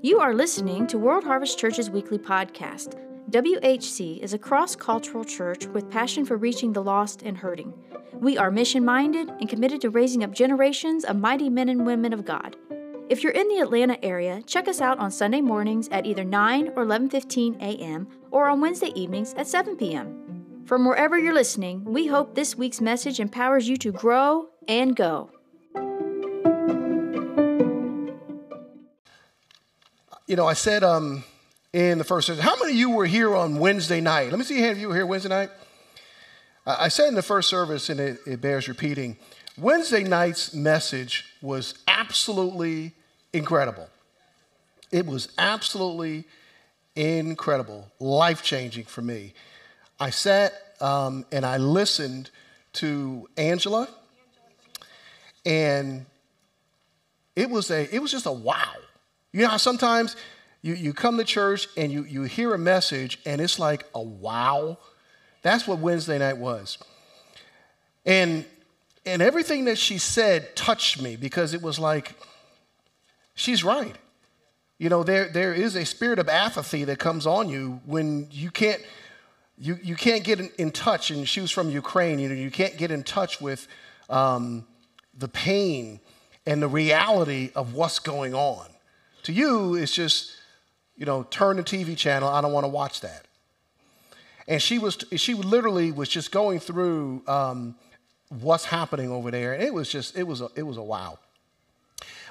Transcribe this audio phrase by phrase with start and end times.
[0.00, 2.98] You are listening to World Harvest Church's weekly podcast.
[3.30, 7.74] WHC is a cross cultural church with passion for reaching the lost and hurting.
[8.14, 12.14] We are mission minded and committed to raising up generations of mighty men and women
[12.14, 12.56] of God.
[13.10, 16.68] If you're in the Atlanta area, check us out on Sunday mornings at either 9
[16.74, 18.08] or 11:15 a.m.
[18.30, 20.62] or on Wednesday evenings at 7 p.m.
[20.64, 25.30] From wherever you're listening, we hope this week's message empowers you to grow and go.
[30.26, 31.24] You know, I said um,
[31.72, 34.30] in the first service, how many of you were here on Wednesday night?
[34.30, 35.50] Let me see a hand of you were here Wednesday night.
[36.66, 39.16] I said in the first service, and it, it bears repeating,
[39.56, 42.92] Wednesday night's message was absolutely
[43.32, 43.88] incredible.
[44.92, 46.24] It was absolutely
[46.94, 49.32] incredible, life changing for me.
[49.98, 52.28] I sat um, and I listened
[52.74, 53.88] to Angela,
[55.48, 56.04] and
[57.34, 58.74] it was a it was just a wow.
[59.32, 60.14] You know how sometimes
[60.62, 64.02] you, you come to church and you, you hear a message and it's like a
[64.02, 64.78] wow?
[65.42, 66.78] That's what Wednesday night was.
[68.04, 68.44] And
[69.06, 72.14] and everything that she said touched me because it was like,
[73.34, 73.96] she's right.
[74.76, 78.50] You know, there, there is a spirit of apathy that comes on you when you
[78.50, 78.82] can't,
[79.56, 81.10] you, you can't get in, in touch.
[81.10, 83.66] And she was from Ukraine, you know, you can't get in touch with
[84.10, 84.66] um,
[85.18, 86.00] the pain
[86.46, 88.66] and the reality of what's going on.
[89.24, 90.32] To you, it's just,
[90.96, 92.28] you know, turn the TV channel.
[92.28, 93.26] I don't want to watch that.
[94.46, 97.74] And she was, she literally was just going through um,
[98.40, 101.18] what's happening over there, and it was just, it was a, it was a wow.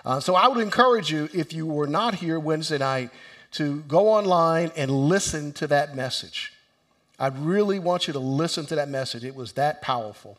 [0.03, 3.11] Uh, so I would encourage you, if you were not here Wednesday night,
[3.51, 6.53] to go online and listen to that message.
[7.19, 9.23] I really want you to listen to that message.
[9.23, 10.37] It was that powerful.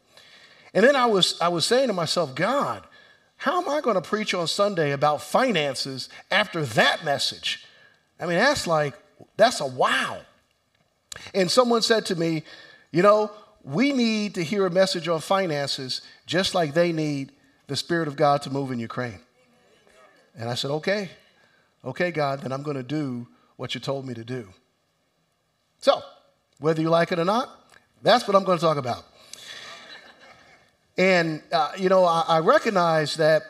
[0.74, 2.84] And then I was, I was saying to myself, God,
[3.36, 7.64] how am I going to preach on Sunday about finances after that message?
[8.20, 8.94] I mean, that's like,
[9.36, 10.20] that's a wow.
[11.34, 12.42] And someone said to me,
[12.90, 13.30] you know,
[13.62, 17.32] we need to hear a message on finances just like they need
[17.66, 19.20] the Spirit of God to move in Ukraine.
[20.36, 21.10] And I said, okay,
[21.84, 23.26] okay, God, then I'm going to do
[23.56, 24.48] what you told me to do.
[25.80, 26.02] So,
[26.60, 27.50] whether you like it or not,
[28.02, 29.04] that's what I'm going to talk about.
[30.98, 33.44] And, uh, you know, I, I recognize that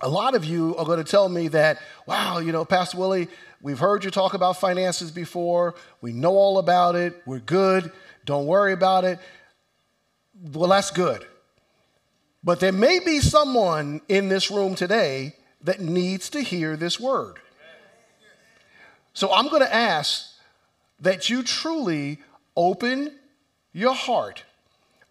[0.00, 3.26] a lot of you are going to tell me that, wow, you know, Pastor Willie,
[3.60, 5.74] we've heard you talk about finances before.
[6.00, 7.20] We know all about it.
[7.26, 7.90] We're good.
[8.24, 9.18] Don't worry about it.
[10.52, 11.26] Well, that's good.
[12.44, 15.34] But there may be someone in this room today
[15.64, 17.38] that needs to hear this word.
[19.14, 20.26] So I'm going to ask
[21.00, 22.18] that you truly
[22.56, 23.16] open
[23.72, 24.44] your heart,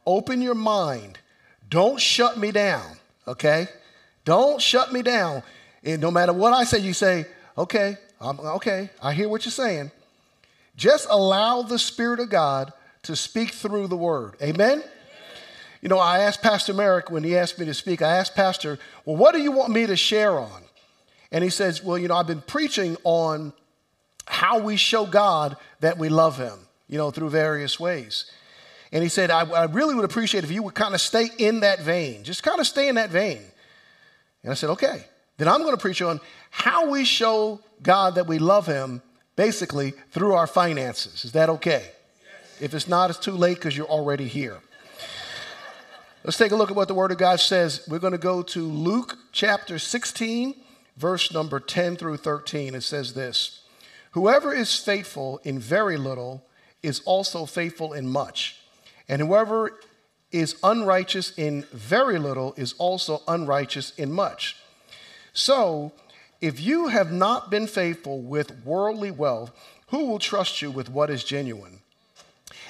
[0.06, 1.20] open your mind.
[1.70, 2.98] Don't shut me down,
[3.28, 3.68] okay?
[4.26, 5.44] Don't shut me down.
[5.84, 7.26] And no matter what I say, you say,
[7.58, 9.92] okay, I'm, okay, I hear what you're saying.
[10.76, 12.72] Just allow the Spirit of God
[13.04, 14.36] to speak through the word.
[14.42, 14.84] Amen?
[15.82, 18.80] You know, I asked Pastor Merrick when he asked me to speak, I asked Pastor,
[19.06, 20.64] well, what do you want me to share on?
[21.32, 23.54] And he says, well, you know, I've been preaching on
[24.26, 28.30] how we show God that we love him, you know, through various ways.
[28.92, 31.62] And he said, I, I really would appreciate if you would kind of stay in
[31.62, 33.42] that vein, just kind of stay in that vein.
[34.44, 35.04] And I said, okay.
[35.38, 39.02] Then I'm going to preach on how we show God that we love him,
[39.36, 41.26] basically through our finances.
[41.26, 41.84] Is that okay?
[41.84, 42.62] Yes.
[42.62, 44.58] If it's not, it's too late because you're already here.
[46.24, 47.86] Let's take a look at what the Word of God says.
[47.88, 50.56] We're going to go to Luke chapter 16,
[50.98, 52.76] verse number 10 through 13.
[52.76, 53.62] It says this
[54.12, 56.44] Whoever is faithful in very little
[56.82, 58.60] is also faithful in much,
[59.10, 59.80] and whoever
[60.32, 64.58] is unrighteous in very little is also unrighteous in much.
[65.34, 65.94] So,
[66.42, 69.52] if you have not been faithful with worldly wealth,
[69.88, 71.80] who will trust you with what is genuine?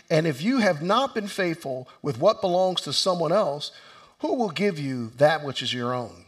[0.10, 3.72] And if you have not been faithful with what belongs to someone else,
[4.20, 6.26] who will give you that which is your own?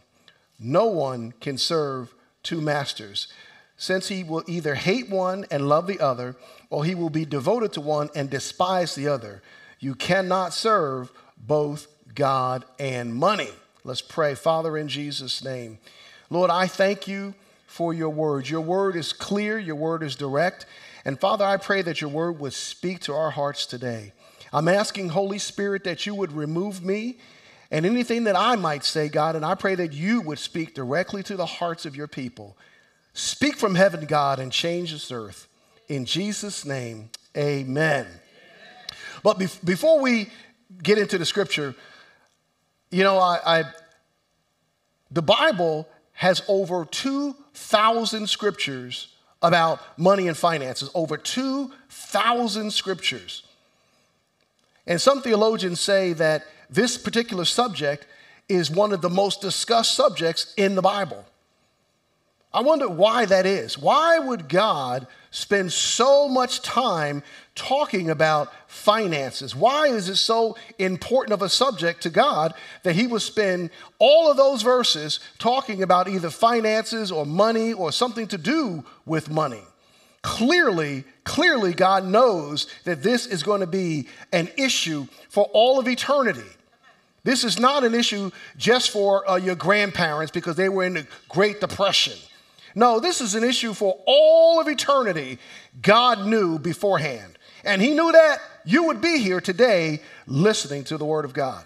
[0.58, 2.12] No one can serve
[2.42, 3.28] two masters,
[3.76, 6.36] since he will either hate one and love the other,
[6.68, 9.42] or he will be devoted to one and despise the other.
[9.80, 13.50] You cannot serve both God and money.
[13.82, 14.34] Let's pray.
[14.34, 15.78] Father, in Jesus' name,
[16.28, 17.34] Lord, I thank you
[17.66, 18.48] for your word.
[18.48, 20.66] Your word is clear, your word is direct.
[21.04, 24.12] And Father, I pray that your word would speak to our hearts today.
[24.52, 27.16] I'm asking, Holy Spirit, that you would remove me
[27.70, 31.22] and anything that I might say, God, and I pray that you would speak directly
[31.22, 32.56] to the hearts of your people.
[33.14, 35.46] Speak from heaven, God, and change this earth.
[35.88, 38.06] In Jesus' name, amen.
[39.22, 40.28] But be- before we
[40.82, 41.74] get into the scripture,
[42.90, 43.64] you know, I, I,
[45.10, 53.42] the Bible has over 2,000 scriptures about money and finances, over 2,000 scriptures.
[54.86, 58.06] And some theologians say that this particular subject
[58.48, 61.24] is one of the most discussed subjects in the Bible.
[62.52, 63.78] I wonder why that is.
[63.78, 67.22] Why would God spend so much time
[67.54, 69.54] talking about finances?
[69.54, 72.52] Why is it so important of a subject to God
[72.82, 73.70] that He would spend
[74.00, 79.30] all of those verses talking about either finances or money or something to do with
[79.30, 79.62] money?
[80.22, 85.86] Clearly, clearly, God knows that this is going to be an issue for all of
[85.86, 86.42] eternity.
[87.22, 91.06] This is not an issue just for uh, your grandparents because they were in the
[91.28, 92.18] Great Depression.
[92.74, 95.38] No, this is an issue for all of eternity.
[95.82, 97.38] God knew beforehand.
[97.64, 101.64] And He knew that you would be here today listening to the Word of God.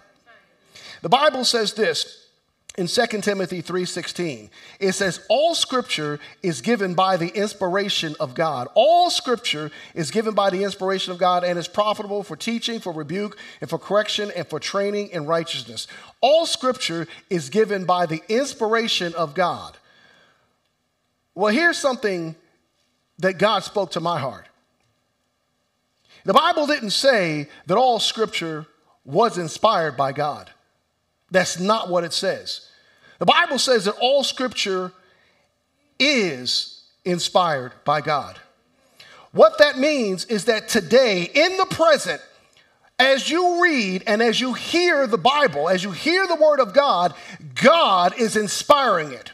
[1.03, 2.25] The Bible says this
[2.77, 8.69] in 2 Timothy 3:16 it says all scripture is given by the inspiration of God
[8.75, 12.93] all scripture is given by the inspiration of God and is profitable for teaching for
[12.93, 15.87] rebuke and for correction and for training in righteousness
[16.21, 19.77] all scripture is given by the inspiration of God
[21.35, 22.37] well, here's something
[23.19, 24.47] that God spoke to my heart.
[26.25, 28.67] The Bible didn't say that all scripture
[29.05, 30.51] was inspired by God.
[31.31, 32.69] That's not what it says.
[33.19, 34.93] The Bible says that all scripture
[35.99, 38.39] is inspired by God.
[39.33, 42.21] What that means is that today, in the present,
[42.99, 46.73] as you read and as you hear the Bible, as you hear the Word of
[46.73, 47.15] God,
[47.55, 49.33] God is inspiring it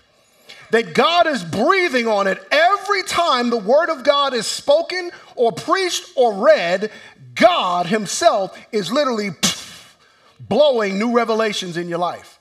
[0.71, 5.53] that God is breathing on it every time the Word of God is spoken or
[5.53, 6.91] preached or read.
[7.35, 9.31] God Himself is literally
[10.41, 12.39] blowing new revelations in your life.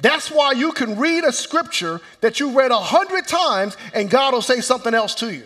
[0.00, 4.34] That's why you can read a scripture that you read a hundred times and God
[4.34, 5.44] will say something else to you.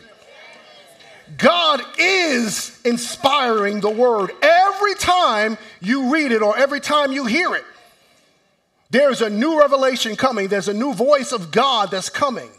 [1.36, 7.54] God is inspiring the word every time you read it or every time you hear
[7.54, 7.64] it.
[8.90, 12.50] There's a new revelation coming, there's a new voice of God that's coming.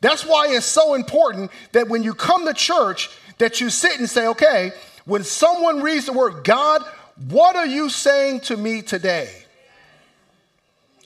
[0.00, 4.08] That's why it's so important that when you come to church that you sit and
[4.08, 4.72] say, "Okay,
[5.04, 6.84] when someone reads the word God,
[7.28, 9.30] what are you saying to me today?"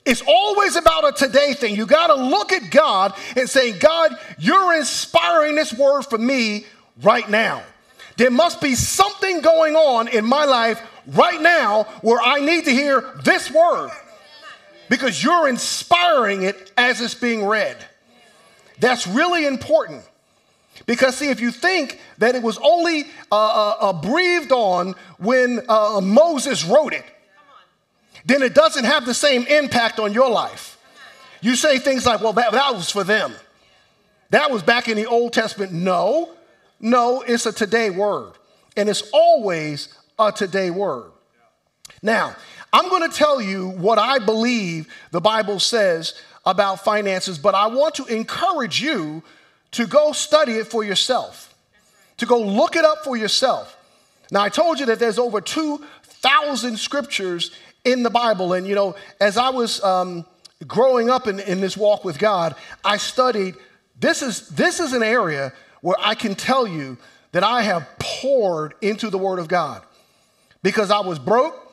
[0.04, 1.76] It's always about a today thing.
[1.76, 6.66] You got to look at God and say, God, you're inspiring this word for me
[7.02, 7.62] right now.
[8.16, 12.72] There must be something going on in my life right now where I need to
[12.72, 13.90] hear this word
[14.92, 17.78] because you're inspiring it as it's being read.
[18.78, 20.04] That's really important.
[20.84, 25.62] Because, see, if you think that it was only uh, uh, uh breathed on when
[25.66, 27.06] uh, Moses wrote it,
[28.26, 30.76] then it doesn't have the same impact on your life.
[31.40, 33.32] You say things like, well, that, that was for them.
[34.28, 35.72] That was back in the Old Testament.
[35.72, 36.28] No,
[36.80, 38.34] no, it's a today word.
[38.76, 39.88] And it's always
[40.18, 41.12] a today word.
[42.02, 42.36] Now,
[42.72, 46.14] I'm going to tell you what I believe the Bible says
[46.44, 49.22] about finances, but I want to encourage you
[49.72, 51.54] to go study it for yourself,
[52.18, 53.76] to go look it up for yourself.
[54.30, 57.50] Now, I told you that there's over 2,000 scriptures
[57.84, 58.54] in the Bible.
[58.54, 60.24] And, you know, as I was um,
[60.66, 63.56] growing up in, in this walk with God, I studied.
[64.00, 66.96] This is, this is an area where I can tell you
[67.32, 69.82] that I have poured into the Word of God
[70.62, 71.71] because I was broke.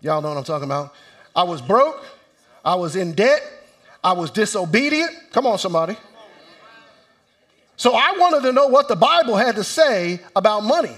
[0.00, 0.94] Y'all know what I'm talking about.
[1.34, 2.04] I was broke.
[2.64, 3.42] I was in debt.
[4.02, 5.10] I was disobedient.
[5.32, 5.96] Come on, somebody.
[7.76, 10.96] So I wanted to know what the Bible had to say about money.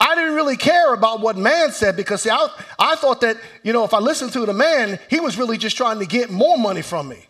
[0.00, 2.48] I didn't really care about what man said because see, I,
[2.78, 5.76] I thought that, you know, if I listened to the man, he was really just
[5.76, 7.26] trying to get more money from me.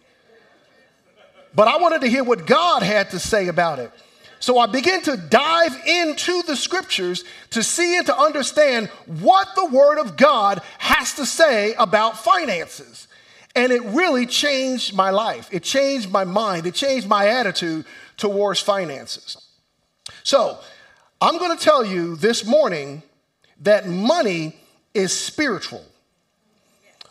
[1.55, 3.91] But I wanted to hear what God had to say about it.
[4.41, 9.67] So I began to dive into the scriptures to see and to understand what the
[9.67, 13.09] Word of God has to say about finances.
[13.57, 15.49] And it really changed my life.
[15.51, 16.67] It changed my mind.
[16.67, 19.37] It changed my attitude towards finances.
[20.23, 20.59] So
[21.21, 23.03] I'm going to tell you this morning
[23.63, 24.57] that money
[24.95, 25.85] is spiritual.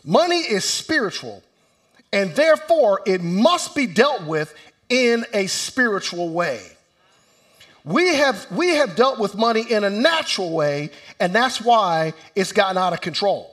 [0.04, 1.42] Money is spiritual,
[2.12, 4.54] and therefore it must be dealt with
[4.88, 6.77] in a spiritual way.
[7.88, 10.90] We have, we have dealt with money in a natural way,
[11.20, 13.50] and that's why it's gotten out of control.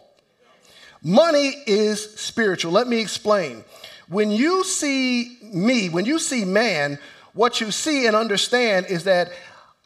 [1.02, 2.74] Money is spiritual.
[2.74, 3.64] Let me explain.
[4.10, 7.00] When you see me, when you see man,
[7.32, 9.32] what you see and understand is that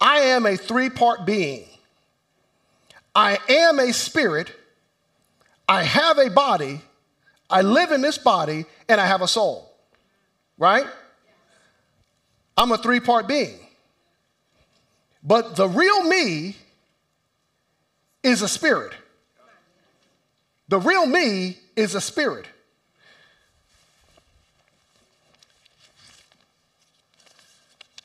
[0.02, 1.66] I am a three part being.
[3.14, 4.52] I am a spirit,
[5.68, 6.82] I have a body,
[7.52, 9.72] I live in this body and I have a soul,
[10.58, 10.88] right?
[12.58, 13.60] I'm a three part being.
[15.24, 16.56] But the real me
[18.24, 18.94] is a spirit.
[20.68, 22.46] The real me is a spirit.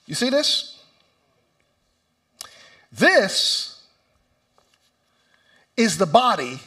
[0.06, 0.82] You see this?
[2.92, 3.82] This
[5.76, 6.60] is the body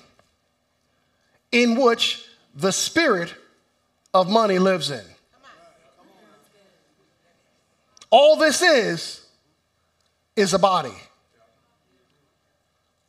[1.51, 3.33] in which the spirit
[4.13, 5.05] of money lives in.
[8.09, 9.26] All this is,
[10.37, 10.93] is a body.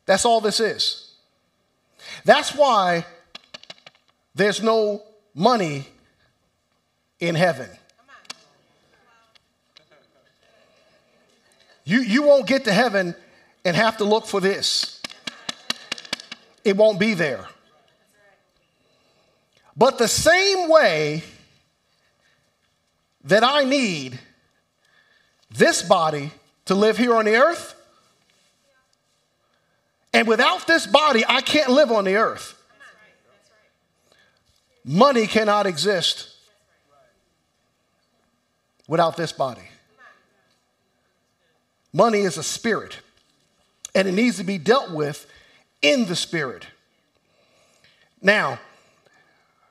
[0.05, 1.13] That's all this is.
[2.25, 3.05] That's why
[4.33, 5.03] there's no
[5.35, 5.87] money
[7.19, 7.69] in heaven.
[11.85, 13.15] You, you won't get to heaven
[13.63, 15.01] and have to look for this,
[16.63, 17.45] it won't be there.
[19.75, 21.23] But the same way
[23.23, 24.19] that I need
[25.51, 26.31] this body
[26.69, 27.73] to live here on the earth,
[30.13, 32.55] and without this body, I can't live on the earth.
[34.85, 36.29] Money cannot exist
[38.87, 39.67] without this body.
[41.91, 42.99] Money is a spirit,
[43.95, 45.25] and it needs to be dealt with
[45.81, 46.67] in the spirit.
[48.21, 48.59] Now,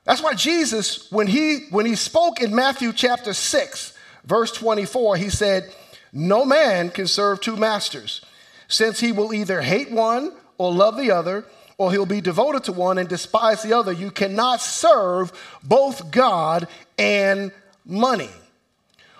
[0.03, 3.93] that's why Jesus, when he when he spoke in Matthew chapter 6,
[4.25, 5.73] verse 24, he said,
[6.11, 8.21] No man can serve two masters,
[8.67, 11.45] since he will either hate one or love the other,
[11.77, 13.91] or he'll be devoted to one and despise the other.
[13.91, 15.31] You cannot serve
[15.63, 17.51] both God and
[17.85, 18.29] money.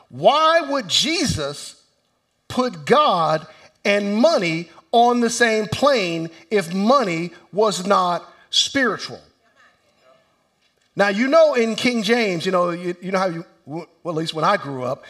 [0.10, 1.82] Why would Jesus
[2.48, 3.48] put God
[3.86, 9.22] and money on the same plane if money was not spiritual.
[10.96, 14.16] Now, you know, in King James, you know, you, you know how you, well, at
[14.16, 15.04] least when I grew up,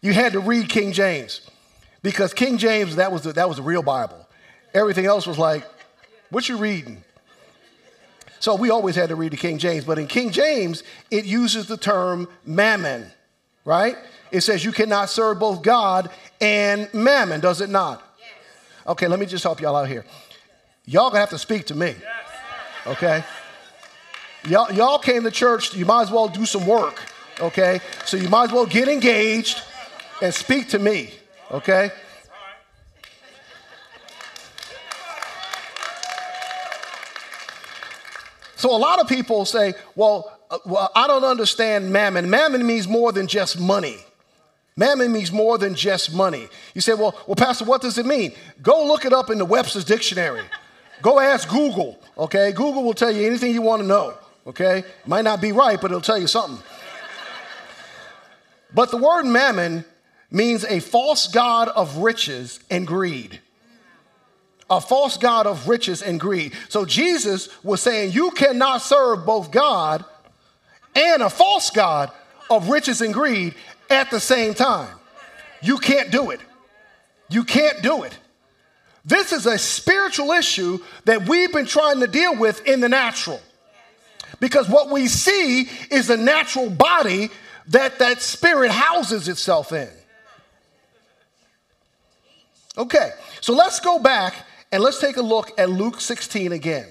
[0.00, 1.42] you had to read King James
[2.02, 4.26] because King James, that was the, that was the real Bible.
[4.72, 5.64] Everything else was like,
[6.30, 7.02] what you reading?
[8.38, 11.66] So we always had to read the King James, but in King James, it uses
[11.66, 13.06] the term mammon,
[13.66, 13.96] right?
[14.30, 16.08] It says you cannot serve both God
[16.40, 18.02] and mammon, does it not?
[18.86, 20.06] Okay, let me just help y'all out here.
[20.86, 21.94] Y'all gonna have to speak to me.
[22.86, 23.22] Okay?
[24.48, 27.02] Y'all, y'all came to church, you might as well do some work.
[27.40, 27.80] Okay?
[28.06, 29.62] So you might as well get engaged
[30.20, 31.10] and speak to me.
[31.50, 31.90] Okay?
[38.56, 42.28] So a lot of people say, well, uh, well, I don't understand mammon.
[42.28, 43.96] Mammon means more than just money.
[44.76, 46.48] Mammon means more than just money.
[46.74, 48.32] You say, well, well, Pastor, what does it mean?
[48.62, 50.42] Go look it up in the Webster's Dictionary.
[51.00, 52.52] Go ask Google, okay?
[52.52, 54.14] Google will tell you anything you want to know,
[54.46, 54.84] okay?
[55.06, 56.62] Might not be right, but it'll tell you something.
[58.74, 59.84] but the word mammon
[60.30, 63.40] means a false god of riches and greed.
[64.68, 66.52] A false god of riches and greed.
[66.68, 70.04] So Jesus was saying, You cannot serve both God
[70.94, 72.12] and a false god
[72.48, 73.54] of riches and greed
[73.88, 74.94] at the same time.
[75.62, 76.40] You can't do it.
[77.28, 78.16] You can't do it.
[79.04, 83.40] This is a spiritual issue that we've been trying to deal with in the natural.
[84.40, 87.30] Because what we see is a natural body
[87.68, 89.88] that that spirit houses itself in.
[92.76, 93.10] Okay,
[93.40, 94.34] so let's go back
[94.72, 96.86] and let's take a look at Luke 16 again.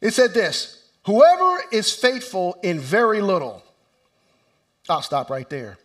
[0.00, 3.62] It said this Whoever is faithful in very little
[4.90, 5.78] I'll stop right there.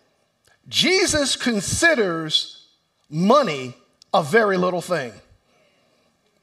[0.67, 2.67] Jesus considers
[3.09, 3.75] money
[4.13, 5.13] a very little thing.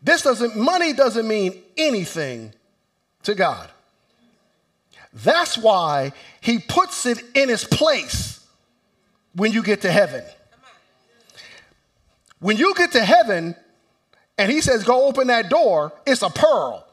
[0.00, 2.52] This doesn't, money doesn't mean anything
[3.24, 3.68] to God.
[5.12, 8.40] That's why he puts it in its place
[9.34, 10.22] when you get to heaven.
[12.42, 13.54] When you get to heaven
[14.36, 16.84] and he says, go open that door, it's a pearl.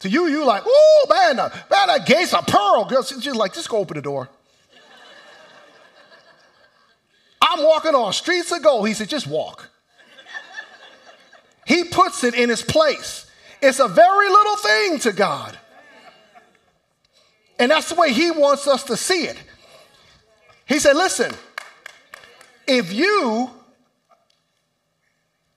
[0.00, 2.84] To you, you like, oh man, man, that gate's a pearl.
[2.86, 4.28] Girl, she's like, just go open the door.
[7.40, 8.88] I'm walking on streets of gold.
[8.88, 9.70] He said, just walk.
[11.64, 13.30] he puts it in its place.
[13.60, 15.56] It's a very little thing to God.
[17.60, 19.40] And that's the way he wants us to see it.
[20.66, 21.32] He said, listen,
[22.66, 23.50] if you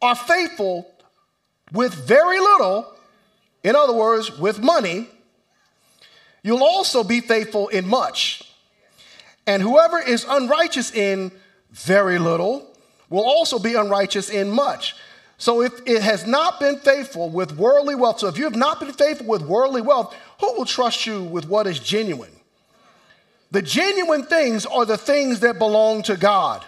[0.06, 0.90] are faithful
[1.72, 2.94] with very little,
[3.64, 5.10] in other words, with money,
[6.44, 8.44] you'll also be faithful in much.
[9.48, 11.32] And whoever is unrighteous in
[11.72, 12.66] very little
[13.10, 14.96] will also be unrighteous in much.
[15.38, 18.80] So if it has not been faithful with worldly wealth, so if you have not
[18.80, 22.32] been faithful with worldly wealth, who Who will trust you with what is genuine?
[23.52, 26.64] The genuine things are the things that belong to God.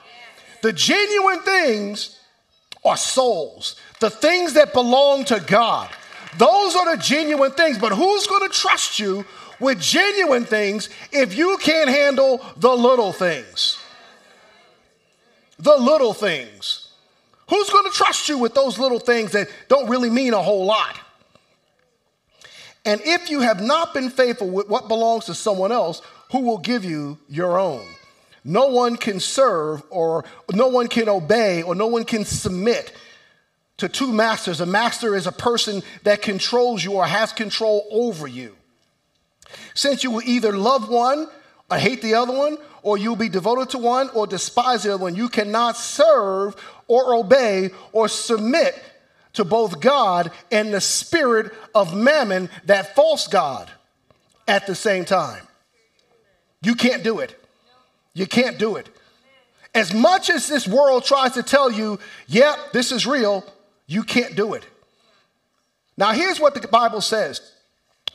[0.62, 2.17] The genuine things
[2.88, 5.90] are souls, the things that belong to God.
[6.38, 7.78] Those are the genuine things.
[7.78, 9.26] But who's going to trust you
[9.60, 13.80] with genuine things if you can't handle the little things?
[15.60, 16.90] The little things.
[17.50, 20.66] Who's going to trust you with those little things that don't really mean a whole
[20.66, 21.00] lot?
[22.86, 26.02] And if you have not been faithful with what belongs to someone else,
[26.32, 27.86] who will give you your own?
[28.48, 30.24] No one can serve or
[30.54, 32.94] no one can obey or no one can submit
[33.76, 34.62] to two masters.
[34.62, 38.56] A master is a person that controls you or has control over you.
[39.74, 41.28] Since you will either love one
[41.70, 45.04] or hate the other one, or you'll be devoted to one or despise the other
[45.04, 46.56] one, you cannot serve
[46.88, 48.82] or obey or submit
[49.34, 53.70] to both God and the spirit of mammon, that false God,
[54.48, 55.46] at the same time.
[56.62, 57.38] You can't do it.
[58.18, 58.90] You can't do it.
[59.76, 63.46] As much as this world tries to tell you, yep, yeah, this is real,
[63.86, 64.66] you can't do it.
[65.98, 67.54] Now, here's what the Bible says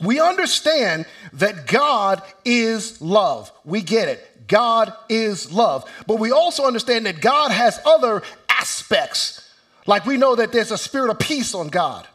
[0.01, 3.49] we understand that God is love.
[3.63, 4.47] We get it.
[4.49, 5.89] God is love.
[6.05, 9.49] But we also understand that God has other aspects.
[9.85, 12.05] Like we know that there's a spirit of peace on God.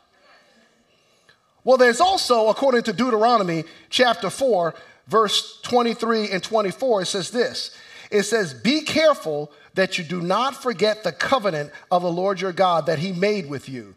[1.65, 4.75] Well, there's also, according to Deuteronomy chapter 4,
[5.09, 7.77] verse 23 and 24, it says this
[8.11, 12.53] it says, Be careful that you do not forget the covenant of the Lord your
[12.53, 13.95] God that he made with you.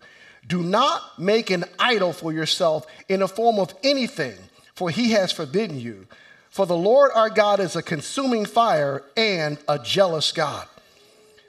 [0.48, 4.38] Do not make an idol for yourself in the form of anything,
[4.76, 6.08] for he has forbidden you.
[6.50, 10.68] For the Lord our God is a consuming fire and a jealous God.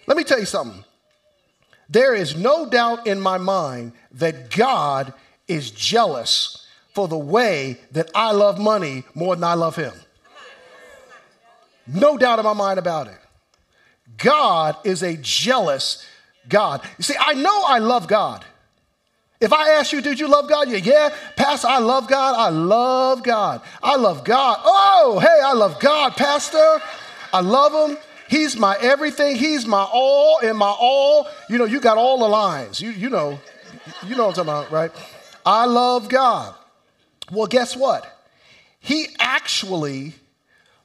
[0.07, 0.85] Let me tell you something.
[1.89, 5.13] There is no doubt in my mind that God
[5.49, 9.93] is jealous for the way that I love money more than I love him.
[11.87, 13.19] No doubt in my mind about it.
[14.19, 16.07] God is a jealous
[16.49, 16.83] God.
[16.99, 18.45] You see, I know I love God.
[19.41, 20.71] If I ask you, did you love God?
[20.71, 22.37] Yeah, yeah, Pastor, I love God.
[22.37, 23.61] I love God.
[23.83, 24.61] I love God.
[24.63, 26.81] Oh, hey, I love God, Pastor.
[27.33, 27.99] I love Him.
[28.29, 29.37] He's my everything.
[29.37, 31.27] He's my all and my all.
[31.49, 32.81] You know, you got all the lines.
[32.81, 33.41] You, you know,
[34.07, 34.93] you know what I'm talking about, right?
[35.45, 36.55] I love God.
[37.33, 38.07] Well, guess what?
[38.79, 40.15] He actually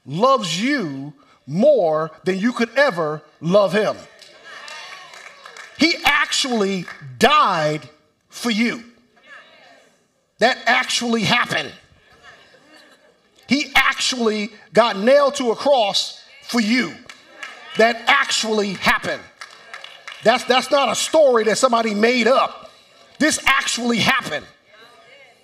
[0.07, 1.13] loves you
[1.45, 3.95] more than you could ever love him.
[5.77, 6.85] He actually
[7.19, 7.87] died
[8.29, 8.83] for you.
[10.39, 11.71] That actually happened.
[13.47, 16.93] He actually got nailed to a cross for you.
[17.77, 19.21] That actually happened.
[20.23, 22.71] That's, that's not a story that somebody made up.
[23.19, 24.45] This actually happened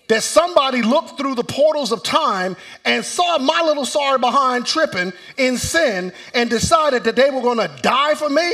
[0.08, 5.14] that somebody looked through the portals of time and saw my little sorry behind tripping
[5.38, 8.52] in sin and decided that they were going to die for me?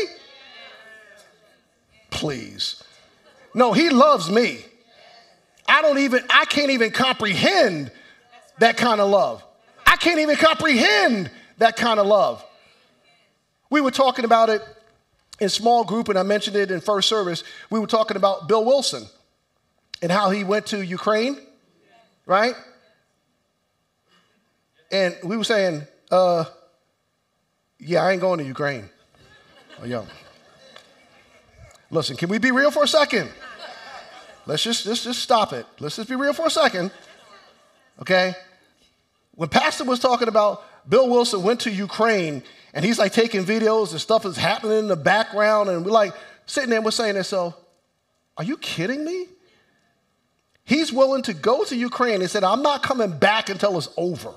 [2.11, 2.83] Please.
[3.53, 4.59] No, he loves me.
[5.67, 7.91] I don't even, I can't even comprehend
[8.59, 9.43] that kind of love.
[9.85, 12.43] I can't even comprehend that kind of love.
[13.69, 14.61] We were talking about it
[15.39, 17.43] in small group, and I mentioned it in first service.
[17.69, 19.07] We were talking about Bill Wilson
[20.01, 21.37] and how he went to Ukraine,
[22.25, 22.55] right?
[24.91, 26.45] And we were saying, uh,
[27.79, 28.89] yeah, I ain't going to Ukraine.
[29.81, 30.05] Oh, yo.
[31.91, 33.29] Listen, can we be real for a second?
[34.45, 35.65] Let's just, just, just stop it.
[35.79, 36.91] Let's just be real for a second.
[38.01, 38.33] Okay?
[39.35, 43.91] When Pastor was talking about Bill Wilson went to Ukraine and he's like taking videos
[43.91, 46.13] and stuff is happening in the background, and we're like
[46.45, 47.55] sitting there and we're saying to ourselves,
[48.37, 49.27] Are you kidding me?
[50.69, 54.31] He's willing to go to Ukraine and said, I'm not coming back until it's over.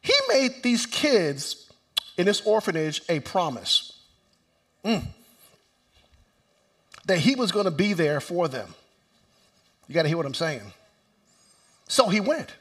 [0.00, 1.68] He made these kids
[2.16, 4.00] in this orphanage a promise
[4.84, 5.02] mm,
[7.06, 8.72] that he was going to be there for them.
[9.88, 10.72] You got to hear what I'm saying.
[11.88, 12.54] So he went.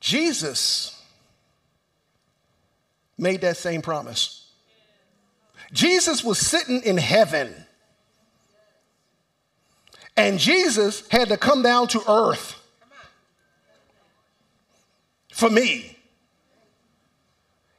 [0.00, 1.02] Jesus
[3.16, 4.39] made that same promise.
[5.72, 7.54] Jesus was sitting in heaven.
[10.16, 12.56] And Jesus had to come down to earth
[15.32, 15.96] for me.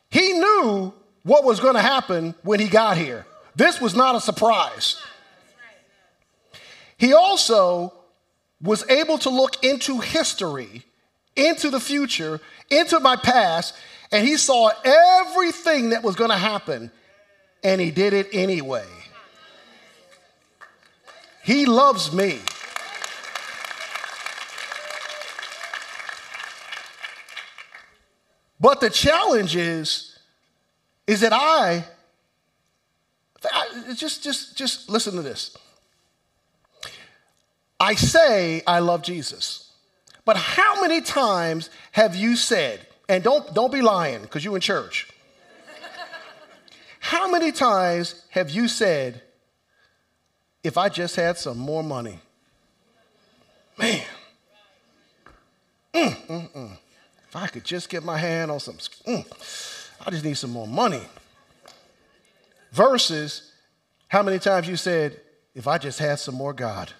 [0.09, 3.25] He knew what was going to happen when he got here.
[3.55, 5.01] This was not a surprise.
[6.97, 7.93] He also
[8.61, 10.83] was able to look into history,
[11.35, 13.75] into the future, into my past,
[14.11, 16.91] and he saw everything that was going to happen
[17.63, 18.85] and he did it anyway.
[21.43, 22.39] He loves me.
[28.59, 30.19] But the challenge is,
[31.07, 31.83] is that I,
[33.51, 35.57] I just, just, just listen to this.
[37.79, 39.71] I say I love Jesus,
[40.23, 44.61] but how many times have you said, and don't, don't be lying because you're in
[44.61, 45.07] church.
[47.01, 49.21] How many times have you said,
[50.63, 52.19] if I just had some more money?
[53.75, 54.03] Man.
[55.95, 56.71] Mm, mm, mm.
[57.27, 59.25] If I could just get my hand on some, mm,
[60.05, 61.01] I just need some more money.
[62.71, 63.51] Versus
[64.07, 65.19] how many times you said,
[65.55, 66.93] if I just had some more God.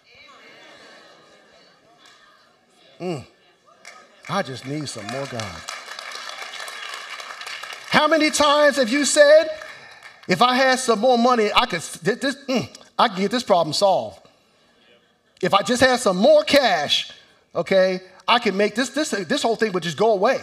[3.00, 3.24] Mm,
[4.28, 5.62] I just need some more God.
[7.90, 9.61] How many times have you said,
[10.32, 13.74] if I had some more money, I could, this, mm, I could get this problem
[13.74, 14.18] solved?
[15.42, 17.12] If I just had some more cash,
[17.54, 20.40] okay, I could make this, this, this whole thing would just go away.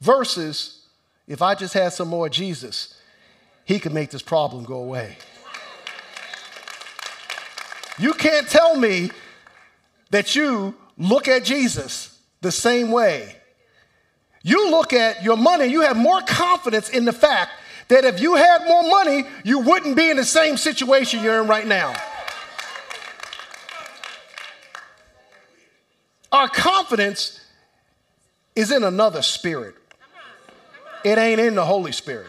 [0.00, 0.86] Versus,
[1.26, 2.94] if I just had some more Jesus,
[3.66, 5.18] he could make this problem go away.
[7.98, 9.10] You can't tell me
[10.08, 13.36] that you look at Jesus the same way.
[14.42, 17.50] You look at your money, you have more confidence in the fact
[17.88, 21.48] that if you had more money, you wouldn't be in the same situation you're in
[21.48, 21.94] right now.
[26.30, 27.40] Our confidence
[28.54, 29.74] is in another spirit.
[31.04, 32.28] It ain't in the Holy Spirit.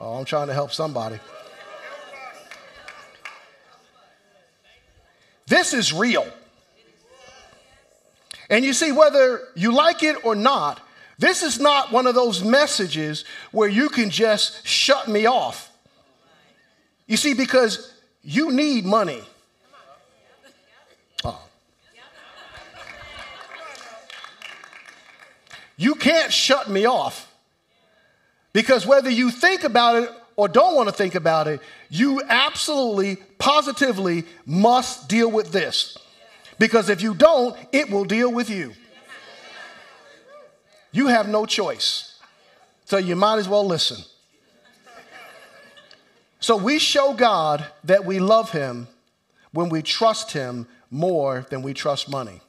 [0.00, 1.20] Oh, I'm trying to help somebody.
[5.46, 6.26] This is real.
[8.48, 10.80] And you see, whether you like it or not,
[11.20, 15.70] this is not one of those messages where you can just shut me off.
[17.06, 19.22] You see, because you need money.
[21.22, 21.36] Uh-huh.
[25.76, 27.30] You can't shut me off.
[28.54, 33.16] Because whether you think about it or don't want to think about it, you absolutely,
[33.38, 35.98] positively must deal with this.
[36.58, 38.72] Because if you don't, it will deal with you.
[40.92, 42.18] You have no choice.
[42.84, 44.04] So you might as well listen.
[46.40, 48.88] So we show God that we love Him
[49.52, 52.40] when we trust Him more than we trust money.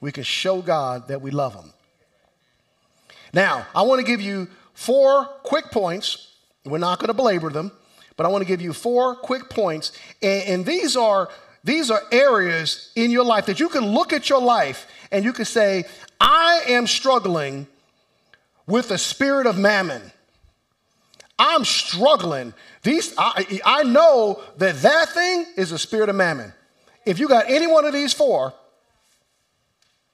[0.00, 1.72] We can show God that we love Him.
[3.32, 6.34] Now, I want to give you four quick points.
[6.64, 7.70] We're not going to belabor them,
[8.16, 9.92] but I want to give you four quick points.
[10.20, 11.28] And, and, these are
[11.62, 15.32] these are areas in your life that you can look at your life and you
[15.32, 15.84] can say,
[16.20, 17.66] I am struggling
[18.66, 20.02] with the spirit of mammon.
[21.38, 22.52] I'm struggling.
[22.82, 26.52] These I, I know that that thing is a spirit of mammon.
[27.06, 28.52] If you got any one of these four,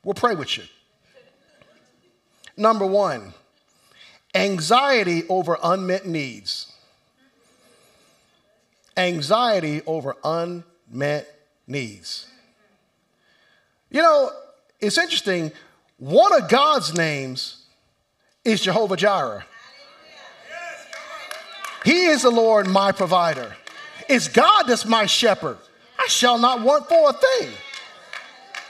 [0.04, 0.62] we'll pray with you.
[2.56, 3.34] Number one,
[4.34, 6.72] anxiety over unmet needs.
[8.96, 11.28] Anxiety over unmet
[11.66, 12.26] needs.
[13.90, 14.30] You know,
[14.80, 15.52] it's interesting.
[15.98, 17.64] One of God's names
[18.44, 19.44] is Jehovah Jireh.
[21.84, 23.56] He is the Lord, my provider.
[24.08, 25.58] It's God that's my shepherd.
[25.98, 27.50] I shall not want for a thing.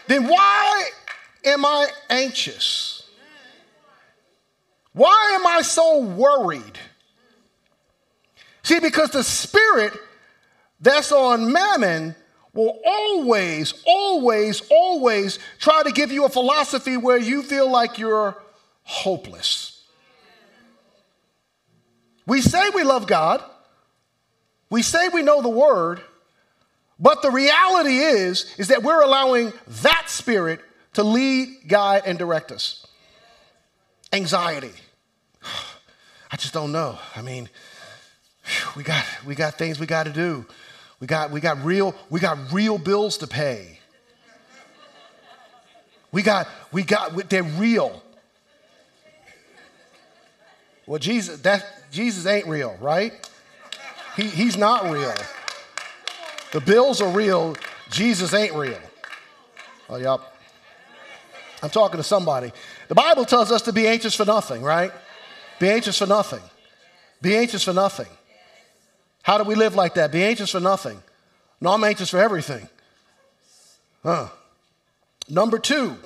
[0.06, 0.90] Then why
[1.44, 3.08] am I anxious?
[4.92, 6.78] Why am I so worried?
[8.62, 9.92] See, because the spirit
[10.80, 12.14] that's on mammon
[12.56, 18.36] will always, always, always try to give you a philosophy where you feel like you're
[18.82, 19.84] hopeless.
[22.26, 23.42] We say we love God,
[24.70, 26.00] we say we know the word,
[26.98, 30.60] but the reality is is that we're allowing that spirit
[30.94, 32.86] to lead, guide and direct us.
[34.12, 34.72] Anxiety.
[36.32, 36.98] I just don't know.
[37.14, 37.48] I mean,
[38.76, 40.46] we got we got things we got to do.
[41.00, 43.78] We got we got real we got real bills to pay.
[46.12, 48.02] We got we got they're real.
[50.86, 53.12] Well, Jesus that Jesus ain't real, right?
[54.16, 55.14] He, he's not real.
[56.52, 57.56] The bills are real.
[57.90, 58.80] Jesus ain't real.
[59.90, 60.20] Oh, yep.
[61.62, 62.52] I'm talking to somebody.
[62.88, 64.90] The Bible tells us to be anxious for nothing, right?
[65.58, 66.40] Be anxious for nothing.
[67.20, 68.06] Be anxious for nothing.
[69.26, 70.12] How do we live like that?
[70.12, 71.02] Be anxious for nothing.
[71.60, 72.68] No, I'm anxious for everything.
[74.04, 74.28] Huh.
[75.28, 75.96] Number two,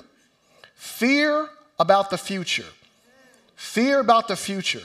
[0.73, 1.47] fear
[1.79, 2.65] about the future.
[3.55, 4.81] Fear about the future.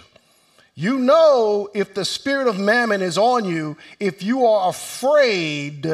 [0.75, 5.87] You know if the spirit of mammon is on you, if you are afraid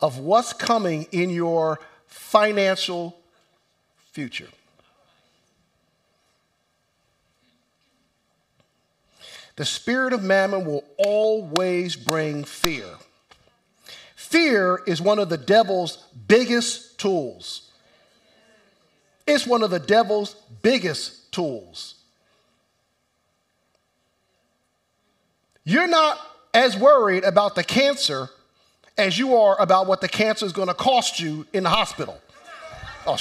[0.00, 3.14] of what's coming in your financial
[4.12, 4.48] future.
[9.56, 12.86] The spirit of mammon will always bring fear.
[14.14, 15.96] Fear is one of the devil's
[16.28, 17.70] biggest tools.
[19.26, 21.94] It's one of the devil's biggest tools.
[25.64, 26.20] You're not
[26.54, 28.28] as worried about the cancer
[28.98, 32.20] as you are about what the cancer is going to cost you in the hospital.
[33.06, 33.16] Oh,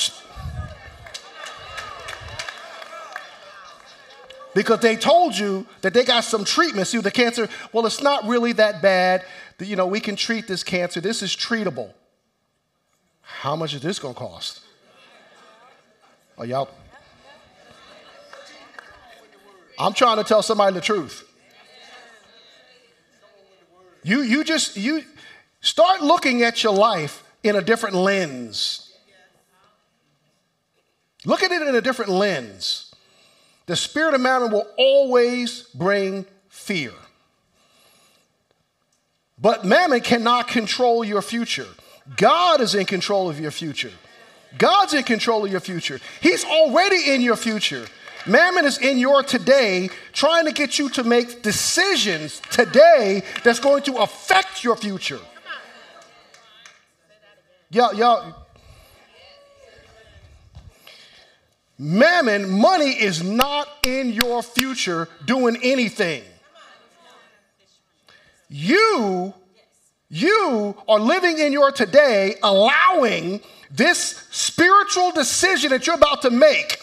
[4.55, 6.87] because they told you that they got some treatment.
[6.87, 9.25] See, the cancer, well, it's not really that bad.
[9.59, 11.01] You know, we can treat this cancer.
[11.01, 11.91] This is treatable.
[13.21, 14.61] How much is this going to cost?
[16.37, 16.69] Oh, y'all.
[19.77, 21.29] I'm trying to tell somebody the truth.
[24.03, 25.03] You, you just, you
[25.59, 28.93] start looking at your life in a different lens.
[31.25, 32.84] Look at it in a different lens.
[33.65, 36.93] The spirit of mammon will always bring fear.
[39.39, 41.67] But mammon cannot control your future.
[42.15, 43.91] God is in control of your future.
[44.57, 45.99] God's in control of your future.
[46.21, 47.85] He's already in your future.
[48.27, 53.83] Mammon is in your today trying to get you to make decisions today that's going
[53.83, 55.19] to affect your future.
[57.69, 58.44] Y'all, y'all.
[61.77, 66.23] Mammon, money is not in your future doing anything.
[68.49, 69.33] You,
[70.09, 76.79] you are living in your today, allowing this spiritual decision that you're about to make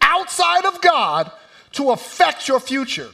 [0.00, 1.32] outside of God
[1.72, 3.08] to affect your future.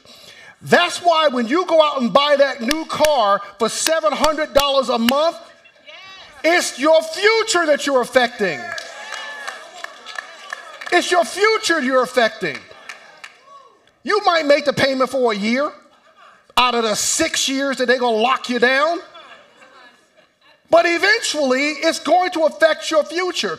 [0.60, 5.36] That's why when you go out and buy that new car for $700 a month,
[6.44, 8.60] it's your future that you're affecting.
[10.92, 12.56] It's your future you're affecting.
[14.02, 15.70] You might make the payment for a year
[16.56, 19.00] out of the six years that they're going to lock you down.
[20.70, 23.58] But eventually, it's going to affect your future.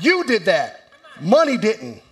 [0.00, 2.02] You did that, money didn't.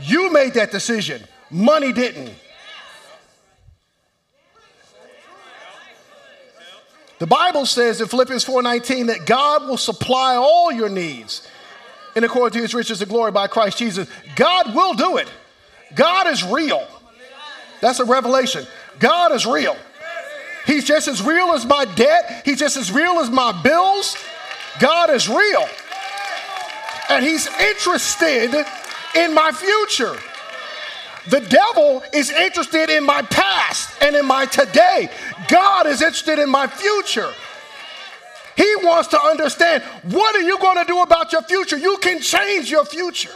[0.00, 1.22] You made that decision.
[1.50, 2.34] Money didn't.
[7.18, 11.46] The Bible says in Philippians 4:19 that God will supply all your needs
[12.14, 14.08] in accordance to his riches and glory by Christ Jesus.
[14.36, 15.28] God will do it.
[15.94, 16.86] God is real.
[17.80, 18.66] That's a revelation.
[18.98, 19.76] God is real.
[20.66, 22.42] He's just as real as my debt.
[22.44, 24.16] He's just as real as my bills.
[24.78, 25.66] God is real.
[27.08, 28.54] And he's interested
[29.16, 30.16] in my future.
[31.28, 35.08] The devil is interested in my past and in my today.
[35.48, 37.32] God is interested in my future.
[38.56, 41.78] He wants to understand what are you going to do about your future?
[41.78, 43.32] You can change your future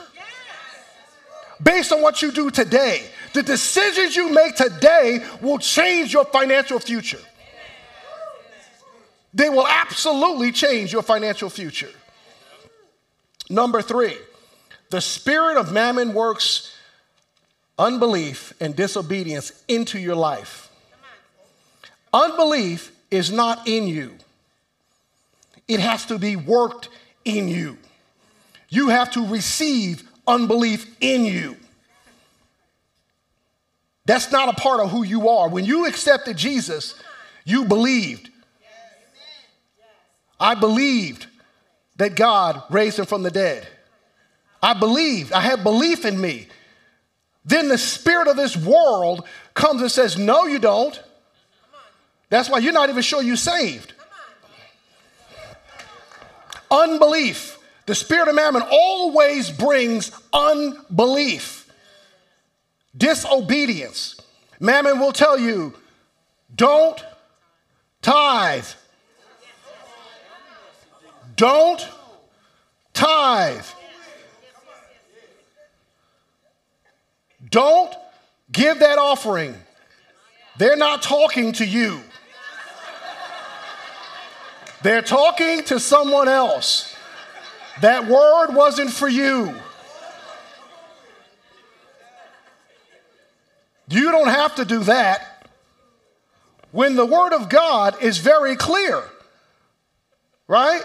[1.63, 3.09] based on what you do today.
[3.33, 7.21] The decisions you make today will change your financial future.
[9.33, 11.91] They will absolutely change your financial future.
[13.51, 14.17] Number three,
[14.91, 16.73] the spirit of mammon works
[17.79, 20.71] unbelief and disobedience into your life.
[22.13, 24.15] Unbelief is not in you,
[25.69, 26.89] it has to be worked
[27.25, 27.79] in you.
[28.69, 31.57] You have to receive unbelief in you.
[34.05, 35.49] That's not a part of who you are.
[35.49, 36.95] When you accepted Jesus,
[37.45, 38.31] you believed.
[40.39, 41.27] I believed
[41.97, 43.67] that God raised him from the dead.
[44.63, 46.47] I believed, I had belief in me.
[47.45, 51.01] Then the spirit of this world comes and says, No, you don't.
[52.29, 53.93] That's why you're not even sure you're saved.
[56.71, 57.59] Unbelief.
[57.87, 61.71] The spirit of mammon always brings unbelief,
[62.97, 64.17] disobedience.
[64.59, 65.73] Mammon will tell you,
[66.55, 67.01] don't
[68.03, 68.67] tithe.
[71.37, 71.87] Don't
[72.93, 73.67] tithe.
[77.49, 77.95] Don't
[78.51, 79.55] give that offering.
[80.59, 82.01] They're not talking to you.
[84.83, 86.95] They're talking to someone else.
[87.81, 89.55] That word wasn't for you.
[93.89, 95.49] You don't have to do that
[96.73, 99.03] when the word of God is very clear.
[100.49, 100.83] Right?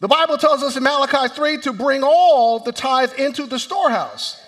[0.00, 4.40] The Bible tells us in Malachi 3 to bring all the tithe into the storehouse.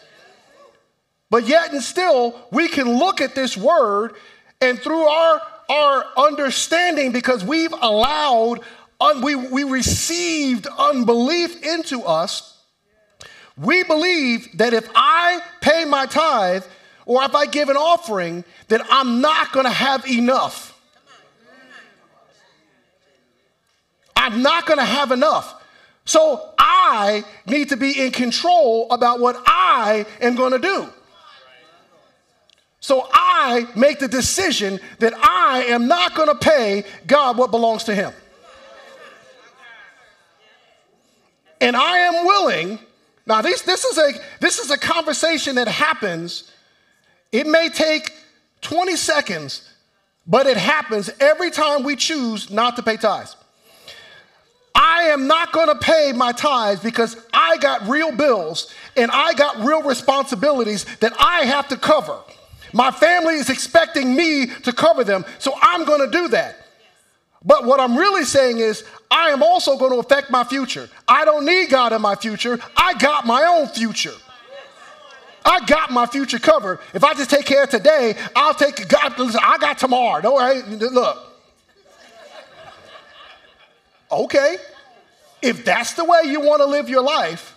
[1.30, 4.14] But yet and still, we can look at this word
[4.60, 8.60] and through our, our understanding, because we've allowed,
[9.04, 12.58] un, we, we received unbelief into us,
[13.56, 16.64] we believe that if I pay my tithe
[17.06, 20.72] or if I give an offering, that I'm not going to have enough.
[24.16, 25.62] I'm not going to have enough.
[26.06, 30.88] So I need to be in control about what I am going to do.
[32.80, 37.84] So I make the decision that I am not going to pay God what belongs
[37.84, 38.12] to Him.
[41.64, 42.78] And I am willing.
[43.26, 46.52] Now, this, this, is a, this is a conversation that happens.
[47.32, 48.12] It may take
[48.60, 49.66] 20 seconds,
[50.26, 53.36] but it happens every time we choose not to pay tithes.
[54.74, 59.32] I am not going to pay my tithes because I got real bills and I
[59.32, 62.18] got real responsibilities that I have to cover.
[62.74, 66.63] My family is expecting me to cover them, so I'm going to do that.
[67.44, 70.88] But what I'm really saying is, I am also going to affect my future.
[71.06, 72.58] I don't need God in my future.
[72.76, 74.14] I got my own future.
[75.44, 76.78] I got my future covered.
[76.94, 79.12] If I just take care of today, I'll take God.
[79.18, 80.22] I got tomorrow.
[80.22, 80.62] Don't worry.
[80.62, 81.34] Look,
[84.14, 84.58] Okay,
[85.42, 87.56] if that's the way you want to live your life,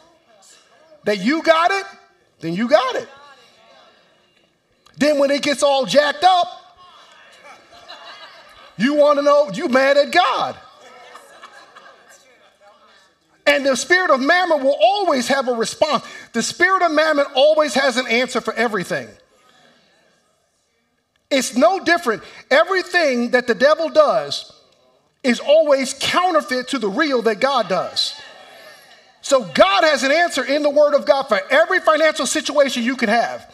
[1.04, 1.86] that you got it,
[2.40, 3.08] then you got it.
[4.98, 6.57] Then when it gets all jacked up,
[8.78, 10.56] you want to know you mad at God.
[13.46, 16.04] And the spirit of mammon will always have a response.
[16.34, 19.08] The spirit of mammon always has an answer for everything.
[21.32, 22.24] It's no different.
[22.52, 24.52] Everything that the devil does
[25.24, 28.20] is always counterfeit to the real that God does.
[29.22, 32.96] So God has an answer in the Word of God for every financial situation you
[32.96, 33.54] can have.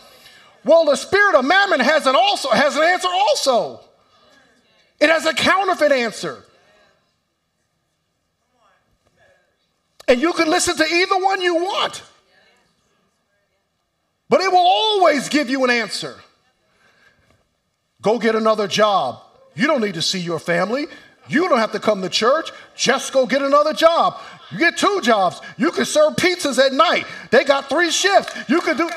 [0.63, 3.81] Well, the spirit of mammon has an also has an answer also.
[4.99, 6.43] It has a counterfeit answer.
[10.07, 12.03] And you can listen to either one you want.
[14.29, 16.15] But it will always give you an answer.
[18.01, 19.21] Go get another job.
[19.55, 20.87] You don't need to see your family.
[21.29, 22.51] You don't have to come to church.
[22.75, 24.19] Just go get another job.
[24.51, 25.39] You get two jobs.
[25.57, 27.05] You can serve pizzas at night.
[27.31, 28.33] They got three shifts.
[28.49, 28.89] You can do.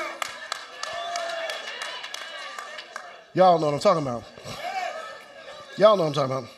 [3.33, 4.23] Y'all know what I'm talking about.
[5.77, 6.49] Y'all know what I'm talking about.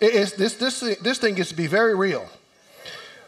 [0.00, 2.28] it's, this, this, this thing gets to be very real.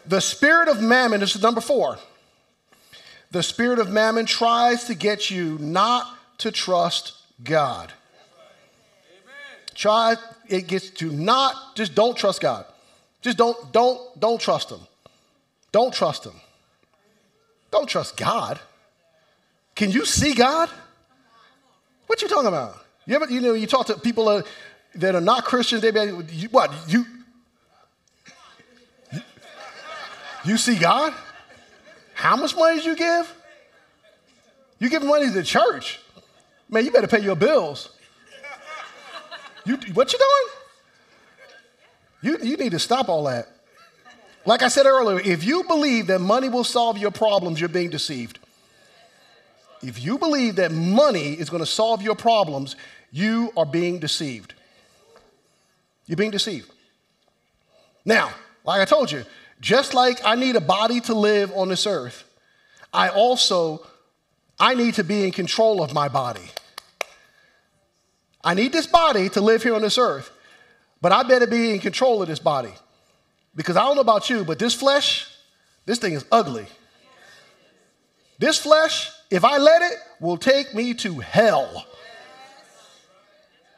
[0.05, 1.99] The spirit of mammon, this is number four.
[3.29, 6.07] The spirit of mammon tries to get you not
[6.39, 7.13] to trust
[7.43, 7.93] God.
[9.73, 10.15] Try
[10.47, 12.65] it gets to not just don't trust God.
[13.21, 14.81] Just don't don't don't trust him.
[15.71, 16.33] Don't trust him.
[17.71, 18.59] Don't trust God.
[19.75, 20.69] Can you see God?
[22.07, 22.75] What you talking about?
[23.05, 24.43] You ever you know you talk to people uh,
[24.95, 25.81] that are not Christians.
[25.81, 27.05] They be like, what you,
[29.11, 29.21] you
[30.45, 31.13] you see God?
[32.13, 33.35] How much money did you give?
[34.79, 35.99] You give money to the church.
[36.69, 37.89] Man, you better pay your bills.
[39.65, 40.49] You, what you doing?
[42.23, 43.47] You, you need to stop all that.
[44.45, 47.91] Like I said earlier, if you believe that money will solve your problems, you're being
[47.91, 48.39] deceived.
[49.83, 52.75] If you believe that money is going to solve your problems,
[53.11, 54.55] you are being deceived.
[56.11, 56.69] You're being deceived.
[58.03, 58.33] Now,
[58.65, 59.23] like I told you,
[59.61, 62.25] just like I need a body to live on this earth,
[62.91, 63.87] I also
[64.59, 66.51] I need to be in control of my body.
[68.43, 70.29] I need this body to live here on this earth,
[70.99, 72.73] but I better be in control of this body.
[73.55, 75.33] Because I don't know about you, but this flesh,
[75.85, 76.65] this thing is ugly.
[78.37, 81.85] This flesh, if I let it, will take me to hell.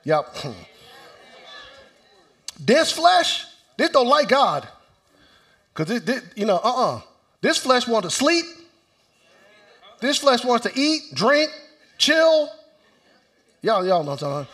[0.04, 0.36] Yep.
[2.66, 3.46] this flesh,
[3.78, 4.68] this don't like God.
[5.74, 7.02] Because, it, you know, uh-uh.
[7.42, 8.46] This flesh wants to sleep.
[10.00, 11.50] This flesh wants to eat, drink,
[11.98, 12.50] chill,
[13.64, 14.54] Y'all, y'all know what I'm talking.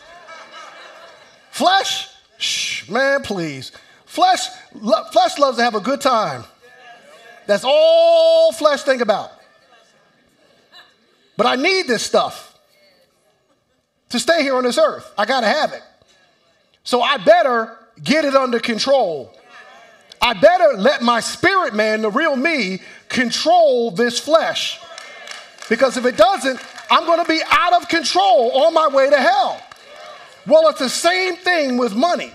[1.49, 3.71] Flesh, shh, man, please.
[4.05, 6.43] Flesh, lo- flesh loves to have a good time.
[7.47, 9.31] That's all flesh think about.
[11.37, 12.55] But I need this stuff
[14.09, 15.11] to stay here on this earth.
[15.17, 15.81] I got to have it.
[16.83, 19.33] So I better get it under control.
[20.21, 24.79] I better let my spirit man, the real me, control this flesh.
[25.69, 29.17] Because if it doesn't, I'm going to be out of control on my way to
[29.17, 29.61] hell.
[30.47, 32.31] Well, it's the same thing with money.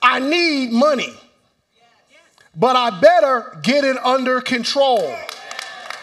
[0.00, 1.12] I need money,
[2.54, 5.12] but I better get it under control.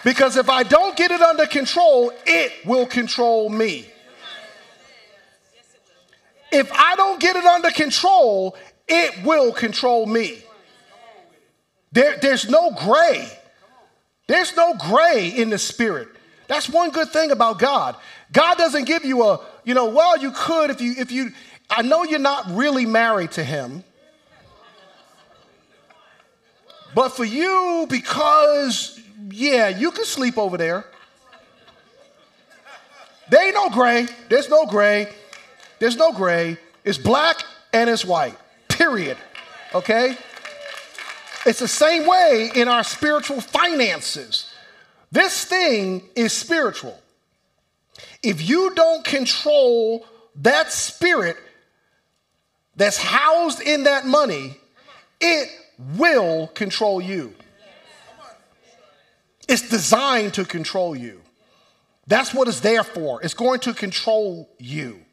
[0.04, 3.88] Because if I don't get it under control, it will control me.
[6.56, 8.56] If I don't get it under control,
[8.88, 10.42] it will control me.
[11.92, 13.28] There, there's no gray.
[14.28, 16.08] There's no gray in the spirit.
[16.48, 17.98] That's one good thing about God.
[18.32, 21.32] God doesn't give you a, you know, well, you could if you, if you,
[21.70, 23.84] I know you're not really married to him.
[26.94, 28.98] But for you, because,
[29.30, 30.86] yeah, you can sleep over there.
[33.30, 34.08] There ain't no gray.
[34.30, 35.14] There's no gray.
[35.80, 36.58] There's no gray.
[36.84, 38.38] It's black and it's white,
[38.70, 39.18] period.
[39.74, 40.18] Okay?
[41.46, 44.54] It's the same way in our spiritual finances.
[45.12, 47.00] This thing is spiritual.
[48.24, 50.06] If you don't control
[50.42, 51.38] that spirit
[52.76, 54.58] that's housed in that money,
[55.22, 55.50] it
[55.98, 57.34] will control you.
[59.48, 61.22] It's designed to control you.
[62.08, 63.22] That's what it's there for.
[63.22, 65.05] It's going to control you.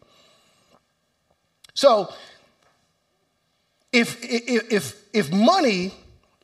[1.75, 2.12] So,
[3.93, 5.93] if, if, if money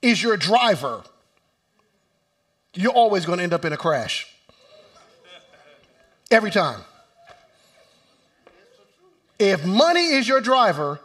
[0.03, 1.03] is your driver,
[2.75, 4.27] you're always going to end up in a crash.
[6.31, 6.81] Every time.
[9.39, 11.01] If money is your driver,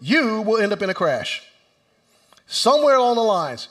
[0.00, 1.42] you will end up in a crash.
[2.46, 3.68] Somewhere along the lines.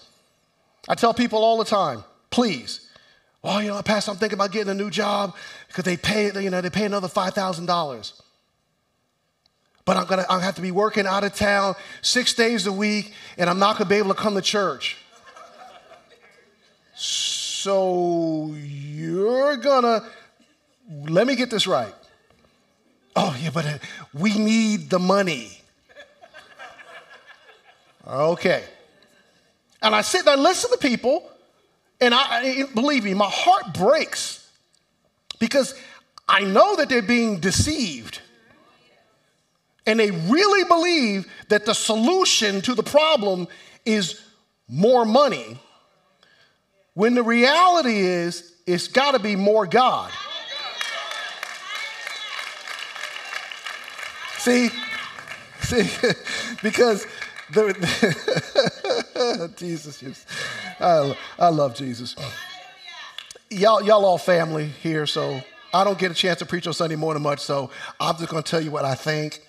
[0.89, 2.89] I tell people all the time, please,
[3.43, 5.36] oh, you know, Pastor, I'm thinking about getting a new job
[5.68, 8.22] because they pay, you know, they pay another $5,000.
[9.88, 13.14] But I'm gonna, I have to be working out of town six days a week,
[13.38, 14.98] and I'm not gonna be able to come to church.
[16.94, 20.04] So you're gonna,
[21.08, 21.96] let me get this right.
[23.16, 23.78] Oh, yeah, but uh,
[24.14, 25.58] we need the money.
[28.06, 28.66] Okay.
[29.82, 31.32] And I sit there and listen to people,
[32.02, 34.52] and I, believe me, my heart breaks
[35.40, 35.76] because
[36.28, 38.20] I know that they're being deceived.
[39.88, 43.48] And they really believe that the solution to the problem
[43.86, 44.22] is
[44.68, 45.58] more money,
[46.94, 50.12] when the reality is it's got to be more God.
[54.40, 54.70] See,
[55.62, 55.84] see,
[56.62, 57.08] because
[57.54, 57.74] the,
[59.58, 60.26] Jesus, yes.
[60.82, 62.14] I, I love Jesus.
[63.50, 65.42] Y'all, y'all all family here, so
[65.74, 67.70] I don't get a chance to preach on Sunday morning much, so
[68.02, 69.47] I'm just going to tell you what I think.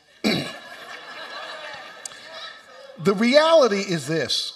[3.05, 4.55] The reality is this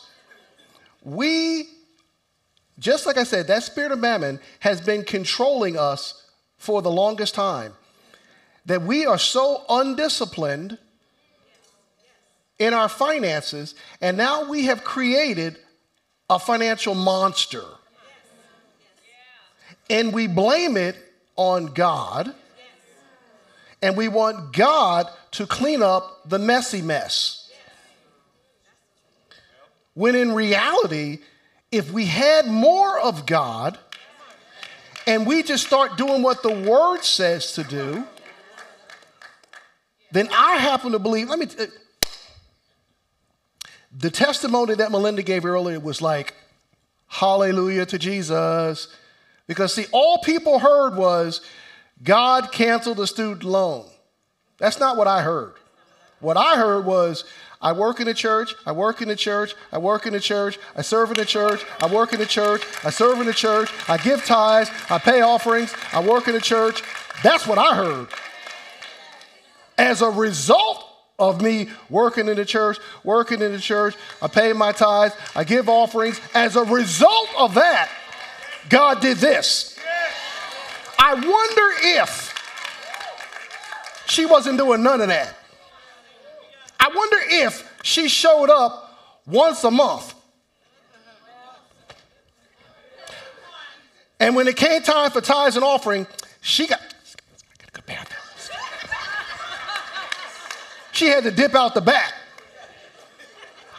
[1.05, 1.69] we,
[2.79, 6.25] just like I said, that spirit of mammon has been controlling us
[6.57, 7.75] for the longest time
[8.67, 10.79] that we are so undisciplined
[12.59, 15.59] in our finances, and now we have created
[16.31, 17.65] a financial monster.
[19.91, 20.97] And we blame it
[21.35, 22.33] on God,
[23.83, 27.42] and we want God to clean up the messy mess.
[29.95, 31.19] When in reality,
[31.71, 33.79] if we had more of God
[35.07, 38.05] and we just start doing what the Word says to do,
[40.13, 41.67] then I happen to believe, let me, uh,
[43.97, 46.35] the testimony that Melinda gave earlier was like,
[47.07, 48.89] hallelujah to Jesus.
[49.47, 51.41] Because, see, all people heard was
[52.03, 53.87] God canceled the student loan.
[54.59, 55.55] That's not what I heard.
[56.21, 57.25] What I heard was,
[57.63, 60.59] I work in the church, I work in the church, I work in the church,
[60.77, 63.71] I serve in the church, I work in the church, I serve in the church,
[63.89, 66.83] I give tithes, I pay offerings, I work in the church.
[67.23, 68.09] That's what I heard.
[69.79, 70.85] As a result
[71.23, 73.95] of me working in the church, working in the church.
[74.21, 76.21] I pay my tithes, I give offerings.
[76.35, 77.91] As a result of that,
[78.69, 79.79] God did this.
[80.99, 82.29] I wonder if
[84.07, 85.37] she wasn't doing none of that.
[86.95, 90.15] Wonder if she showed up once a month.
[94.21, 96.07] And when it came time for tithes and offering,
[96.41, 96.81] she got,
[100.93, 102.15] she had to dip out the back.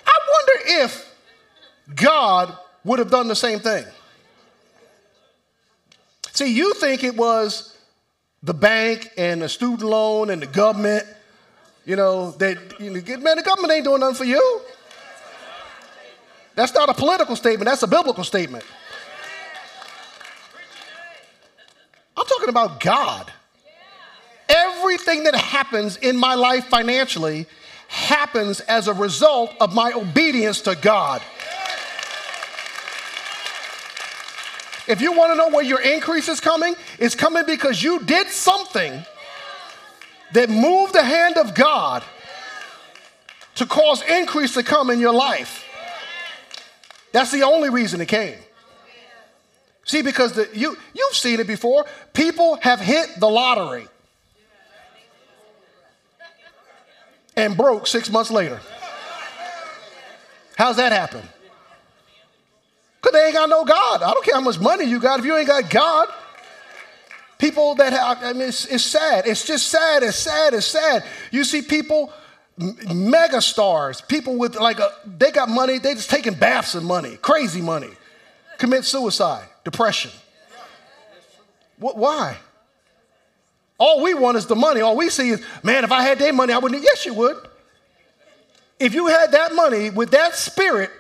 [0.06, 1.16] I wonder if
[1.96, 3.86] God would have done the same thing.
[6.34, 7.78] See, you think it was
[8.42, 11.06] the bank and the student loan and the government,
[11.86, 14.62] you know, that, you know, man, the government ain't doing nothing for you.
[16.56, 18.64] That's not a political statement, that's a biblical statement.
[22.16, 23.32] I'm talking about God.
[24.48, 27.48] Everything that happens in my life financially
[27.88, 31.22] happens as a result of my obedience to God.
[34.88, 38.28] If you want to know where your increase is coming, it's coming because you did
[38.28, 39.06] something
[40.34, 42.04] that move the hand of God
[43.56, 45.66] to cause increase to come in your life.
[47.12, 48.38] That's the only reason it came.
[49.86, 51.86] See, because the, you, you've seen it before.
[52.14, 53.88] People have hit the lottery
[57.36, 58.60] and broke six months later.
[60.56, 61.22] How's that happen?
[63.02, 64.02] Because they ain't got no God.
[64.02, 66.08] I don't care how much money you got if you ain't got God.
[67.44, 69.28] People that have, I mean, it's, it's sad.
[69.28, 70.02] It's just sad.
[70.02, 70.54] It's sad.
[70.54, 71.04] It's sad.
[71.30, 72.10] You see people,
[72.58, 77.18] mega stars, people with like, a, they got money, they just taking baths of money,
[77.18, 77.90] crazy money,
[78.60, 80.12] commit suicide, depression.
[81.80, 82.38] What, why?
[83.78, 84.80] All we want is the money.
[84.80, 86.82] All we see is, man, if I had that money, I wouldn't.
[86.82, 87.36] Yes, you would.
[88.80, 90.92] If you had that money with that spirit,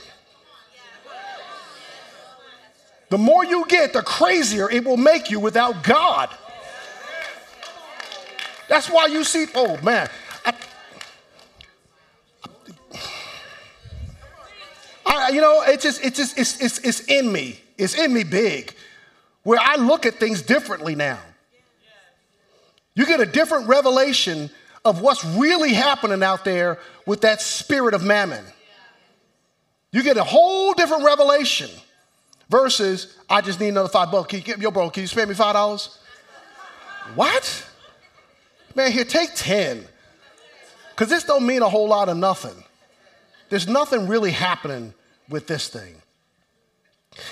[3.13, 6.31] The more you get, the crazier it will make you without God.
[8.67, 10.09] That's why you see, oh man.
[10.43, 10.53] I,
[15.05, 17.59] I, you know, it's just, it's just, it's, it's, it's in me.
[17.77, 18.73] It's in me big,
[19.43, 21.19] where I look at things differently now.
[22.95, 24.49] You get a different revelation
[24.83, 28.43] of what's really happening out there with that spirit of mammon.
[29.91, 31.69] You get a whole different revelation
[32.53, 34.27] versus I just need another five bucks.
[34.27, 34.91] Can you get yo, bro?
[34.91, 35.97] Can you spare me five dollars?
[37.15, 37.65] What?
[38.75, 39.83] Man, here, take ten.
[40.91, 42.63] Because this don't mean a whole lot of nothing.
[43.49, 44.93] There's nothing really happening
[45.29, 45.95] with this thing.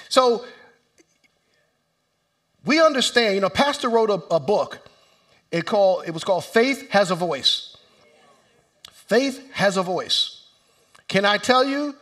[0.10, 0.44] So
[2.66, 4.80] we understand, you know, Pastor wrote a, a book.
[5.52, 7.78] It, called, it was called Faith Has a Voice.
[8.92, 10.48] Faith has a voice.
[11.10, 11.96] Can I tell you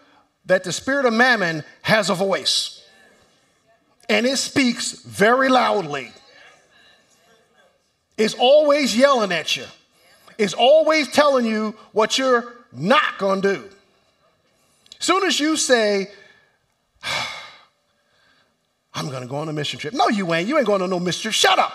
[0.46, 2.79] that the spirit of mammon has a voice?
[4.10, 6.12] And it speaks very loudly.
[8.18, 9.66] It's always yelling at you.
[10.38, 13.70] It's always telling you what you're not going to do.
[14.98, 16.10] Soon as you say,
[18.94, 19.94] I'm going to go on a mission trip.
[19.94, 20.50] No, you ain't.
[20.50, 21.34] You ain't going on no mission trip.
[21.34, 21.72] Shut up.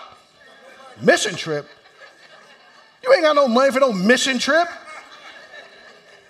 [1.01, 1.67] Mission trip?
[3.03, 4.67] You ain't got no money for no mission trip.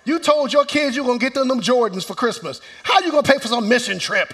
[0.04, 2.60] You told your kids you're going to get them them Jordans for Christmas.
[2.84, 4.32] How you going to pay for some mission trip?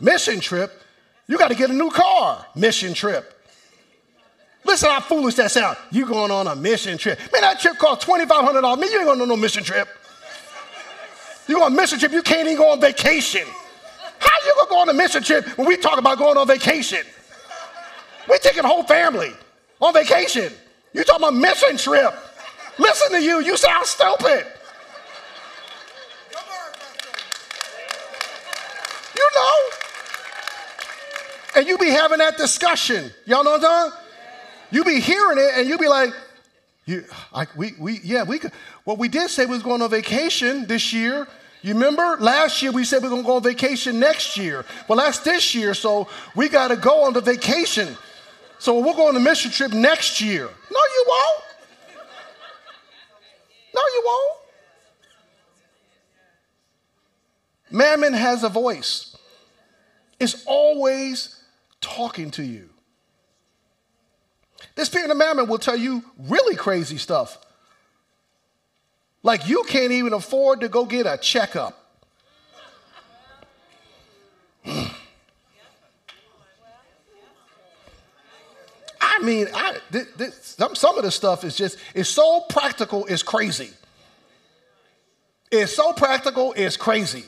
[0.00, 0.82] Mission trip.
[1.28, 2.44] You got to get a new car.
[2.54, 3.32] Mission trip.
[4.64, 5.78] Listen how foolish that sounds.
[5.92, 7.18] You going on a mission trip.
[7.32, 8.78] Man, that trip cost $2,500.
[8.78, 9.88] Man, you ain't going on no mission trip.
[11.48, 13.46] You on a mission trip, you can't even go on vacation.
[14.18, 17.04] How you gonna go on a mission trip when we talk about going on vacation?
[18.28, 19.32] We taking the whole family
[19.80, 20.52] on vacation.
[20.92, 22.12] You talking about mission trip.
[22.78, 24.46] Listen to you, you sound stupid.
[29.14, 29.75] You know
[31.56, 33.10] and you be having that discussion.
[33.24, 33.98] Y'all know what I'm talking?
[34.70, 36.10] You be hearing it and you be like,
[36.84, 38.52] you, I, we, we, yeah, we could.
[38.84, 41.26] Well, we did say we was going on vacation this year.
[41.62, 44.64] You remember last year we said we are going to go on vacation next year.
[44.86, 47.96] Well, that's this year, so we got to go on the vacation.
[48.58, 50.44] So we'll go on the mission trip next year.
[50.44, 51.42] No, you won't.
[53.74, 54.38] No, you won't.
[57.70, 59.16] Mammon has a voice.
[60.20, 61.36] It's always
[61.86, 62.68] talking to you.
[64.74, 67.38] The spirit of mammon will tell you really crazy stuff.
[69.22, 71.80] Like you can't even afford to go get a checkup.
[79.00, 83.06] I mean, I, this, this, some, some of the stuff is just, it's so practical,
[83.06, 83.70] it's crazy.
[85.50, 87.24] It's so practical, it's crazy.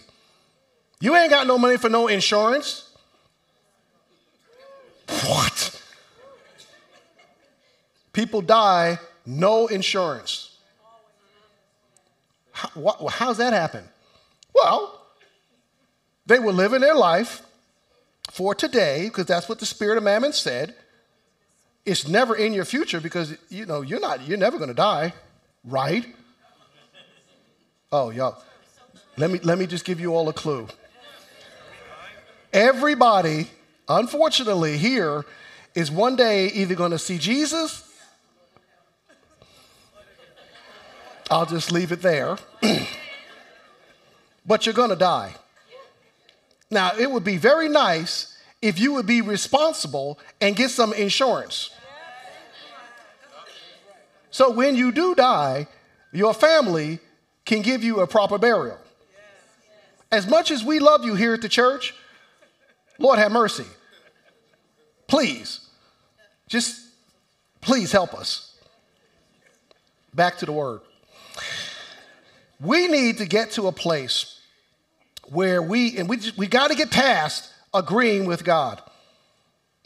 [1.00, 2.88] You ain't got no money for no insurance.
[5.26, 5.82] What?
[8.12, 10.56] People die, no insurance.
[12.52, 13.84] How, what, how's that happen?
[14.54, 15.00] Well,
[16.26, 17.42] they were living their life
[18.30, 20.74] for today, because that's what the spirit of mammon said.
[21.86, 25.14] It's never in your future because you know you're not you're never going to die,
[25.64, 26.04] right?
[27.90, 28.42] Oh, y'all.
[29.16, 30.68] Let me let me just give you all a clue.
[32.52, 33.48] Everybody
[33.89, 35.24] unfortunately, here
[35.74, 37.84] is one day either going to see Jesus.
[41.30, 42.39] I'll just leave it there.
[44.47, 45.34] but you're going to die.
[46.70, 51.70] Now, it would be very nice if you would be responsible and get some insurance.
[54.30, 55.68] So when you do die,
[56.12, 56.99] your family
[57.45, 58.78] can give you a proper burial.
[60.11, 61.95] As much as we love you here at the church,
[62.99, 63.66] Lord have mercy.
[65.09, 65.61] Please,
[66.46, 66.80] just
[67.61, 68.54] please help us.
[70.14, 70.80] Back to the word.
[72.61, 74.40] We need to get to a place
[75.30, 78.82] where we, and we, we got to get past agreeing with God.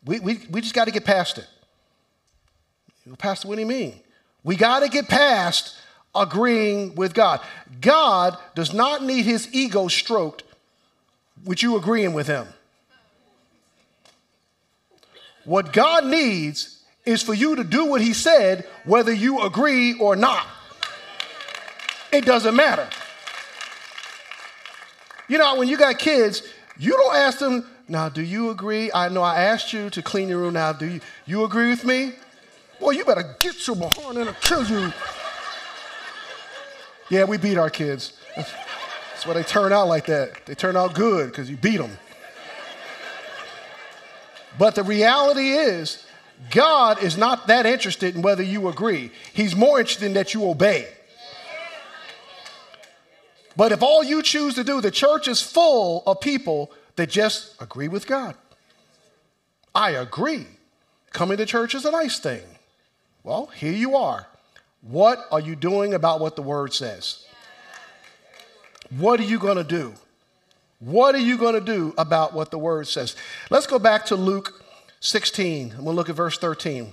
[0.05, 1.47] We, we, we just got to get past it.
[3.19, 4.01] Pastor, what do you mean?
[4.45, 5.77] We got to get past
[6.15, 7.41] agreeing with God.
[7.81, 10.43] God does not need his ego stroked
[11.45, 12.47] with you agreeing with him.
[15.45, 20.15] What God needs is for you to do what he said, whether you agree or
[20.15, 20.47] not.
[22.13, 22.89] It doesn't matter.
[25.29, 26.43] You know, when you got kids,
[26.79, 28.91] you don't ask them, now, do you agree?
[28.95, 30.73] I know I asked you to clean your room now.
[30.73, 32.13] Do you, you agree with me?
[32.81, 34.93] Boy, you better get your behind and I'll kill you.
[37.11, 38.13] Yeah, we beat our kids.
[38.37, 40.47] That's why they turn out like that.
[40.47, 41.99] They turn out good because you beat them.
[44.59, 46.05] But the reality is,
[46.51, 49.11] God is not that interested in whether you agree.
[49.33, 50.89] He's more interested in that you obey.
[53.57, 57.61] But if all you choose to do, the church is full of people that just
[57.61, 58.35] agree with God.
[59.75, 60.47] I agree.
[61.13, 62.43] Coming to church is a nice thing.
[63.23, 64.27] Well, here you are.
[64.81, 67.25] What are you doing about what the word says?
[68.91, 69.95] What are you going to do?
[70.83, 73.15] What are you going to do about what the word says?
[73.51, 74.65] Let's go back to Luke
[74.99, 76.93] 16 and we'll look at verse 13.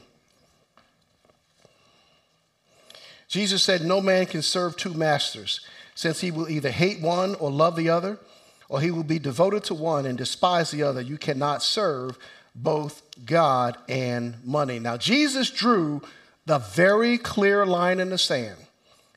[3.27, 5.61] Jesus said, No man can serve two masters,
[5.95, 8.19] since he will either hate one or love the other,
[8.67, 11.01] or he will be devoted to one and despise the other.
[11.01, 12.19] You cannot serve
[12.53, 14.77] both God and money.
[14.77, 16.03] Now, Jesus drew
[16.45, 18.57] the very clear line in the sand.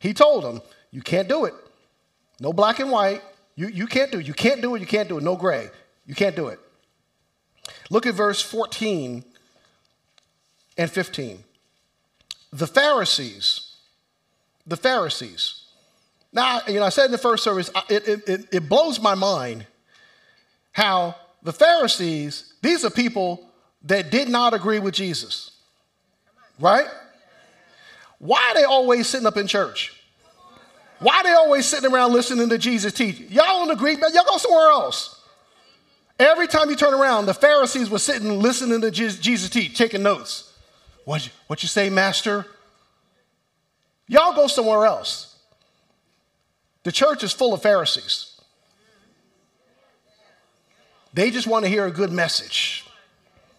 [0.01, 1.53] He told them, You can't do it.
[2.41, 3.21] No black and white.
[3.55, 4.27] You, you can't do it.
[4.27, 4.81] You can't do it.
[4.81, 5.25] You can't do it.
[5.25, 5.69] No gray.
[6.07, 6.59] You can't do it.
[7.91, 9.25] Look at verse 14
[10.79, 11.45] and 15.
[12.53, 13.77] The Pharisees,
[14.67, 15.65] the Pharisees.
[16.33, 19.67] Now, you know, I said in the first service, it, it, it blows my mind
[20.73, 23.49] how the Pharisees, these are people
[23.85, 25.51] that did not agree with Jesus,
[26.59, 26.87] right?
[28.19, 30.02] Why are they always sitting up in church?
[31.03, 33.19] Why are they always sitting around listening to Jesus teach?
[33.19, 34.15] Y'all don't agree, man.
[34.15, 35.21] Y'all go somewhere else.
[36.19, 40.53] Every time you turn around, the Pharisees were sitting listening to Jesus teach, taking notes.
[41.05, 42.47] What, what you say, Master?
[44.07, 45.37] Y'all go somewhere else.
[46.85, 48.41] The church is full of Pharisees.
[51.15, 52.87] They just want to hear a good message.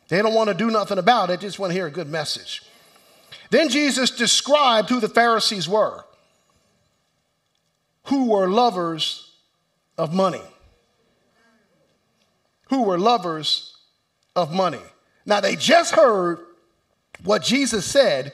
[0.07, 2.09] They don't want to do nothing about it, they just want to hear a good
[2.09, 2.63] message.
[3.49, 6.05] Then Jesus described who the Pharisees were,
[8.05, 9.31] who were lovers
[9.97, 10.41] of money
[12.73, 13.77] who were lovers
[14.35, 14.81] of money.
[15.27, 16.39] Now, they just heard
[17.23, 18.33] what Jesus said,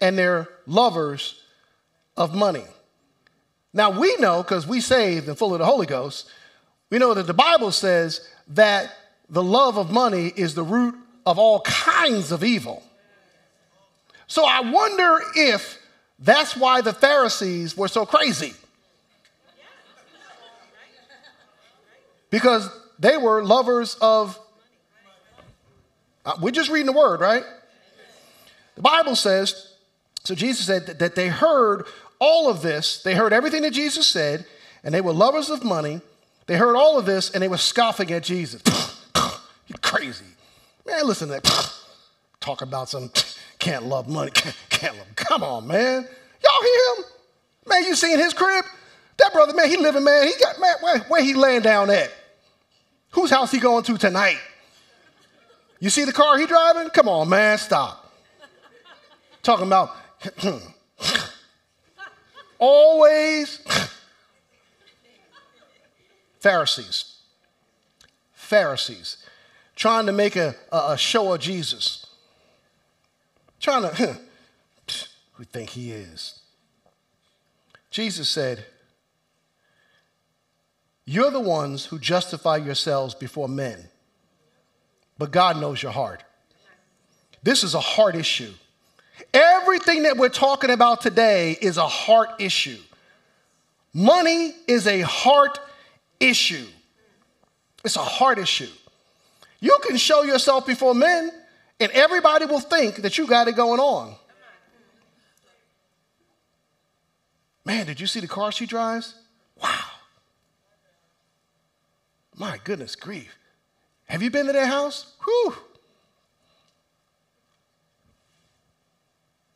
[0.00, 1.40] and they're lovers
[2.16, 2.64] of money.
[3.72, 6.28] Now, we know, because we saved and full of the Holy Ghost,
[6.90, 8.92] we know that the Bible says that
[9.30, 12.82] the love of money is the root of all kinds of evil.
[14.26, 15.78] So I wonder if
[16.18, 18.54] that's why the Pharisees were so crazy.
[22.30, 22.68] Because
[22.98, 24.38] they were lovers of.
[26.24, 27.42] Uh, we're just reading the word, right?
[28.74, 29.72] The Bible says,
[30.24, 31.86] so Jesus said that, they heard
[32.18, 33.02] all of this.
[33.02, 34.44] They heard everything that Jesus said,
[34.84, 36.00] and they were lovers of money.
[36.46, 38.62] They heard all of this, and they were scoffing at Jesus.
[39.66, 40.26] You're crazy.
[40.86, 41.74] Man, listen to that.
[42.40, 43.10] Talk about some
[43.58, 44.30] can't love money.
[44.68, 45.06] Can't love.
[45.16, 46.06] Come on, man.
[46.44, 47.04] Y'all hear him?
[47.66, 48.64] Man, you seen his crib?
[49.16, 50.26] That brother, man, he living, man.
[50.26, 52.12] He got, man, where, where he laying down at?
[53.10, 54.38] Whose house he going to tonight?
[55.80, 56.90] You see the car he driving?
[56.90, 58.12] Come on, man, stop.
[59.42, 59.96] Talking about
[62.58, 63.60] always
[66.40, 67.16] Pharisees.
[68.32, 69.18] Pharisees
[69.78, 72.04] trying to make a, a, show of Jesus.
[73.60, 73.94] Trying to,
[75.34, 76.40] who think he is.
[77.90, 78.64] Jesus said,
[81.08, 83.88] you're the ones who justify yourselves before men,
[85.16, 86.22] but God knows your heart.
[87.42, 88.52] This is a heart issue.
[89.32, 92.76] Everything that we're talking about today is a heart issue.
[93.94, 95.58] Money is a heart
[96.20, 96.66] issue.
[97.82, 98.68] It's a heart issue.
[99.60, 101.32] You can show yourself before men,
[101.80, 104.14] and everybody will think that you got it going on.
[107.64, 109.14] Man, did you see the car she drives?
[109.62, 109.87] Wow.
[112.38, 113.36] My goodness grief.
[114.06, 115.12] Have you been to their house?
[115.24, 115.54] Whew.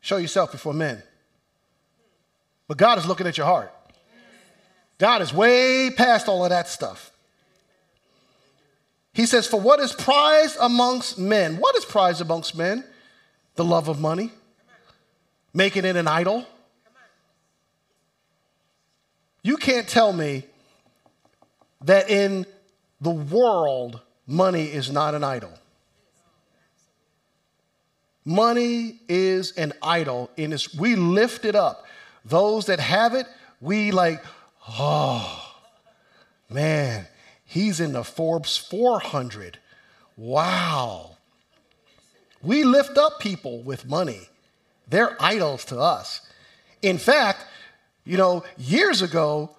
[0.01, 1.01] Show yourself before men.
[2.67, 3.73] But God is looking at your heart.
[4.97, 7.11] God is way past all of that stuff.
[9.13, 11.57] He says, For what is prized amongst men?
[11.57, 12.83] What is prized amongst men?
[13.55, 14.31] The love of money,
[15.53, 16.45] making it an idol.
[19.41, 20.43] You can't tell me
[21.81, 22.45] that in
[23.03, 25.51] the world, money is not an idol.
[28.25, 30.73] Money is an idol in this.
[30.73, 31.85] We lift it up.
[32.23, 33.27] Those that have it,
[33.59, 34.23] we like,
[34.79, 35.55] oh,
[36.49, 37.05] man,
[37.45, 39.59] he's in the Forbes 400.
[40.15, 41.17] Wow.
[42.41, 44.29] We lift up people with money.
[44.87, 46.21] They're idols to us.
[46.81, 47.45] In fact,
[48.05, 49.55] you know, years ago,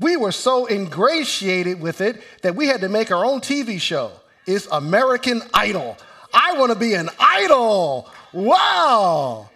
[0.00, 4.12] we were so ingratiated with it that we had to make our own TV show.
[4.46, 5.96] It's American Idol.
[6.32, 8.08] I want to be an idol.
[8.32, 9.50] Wow.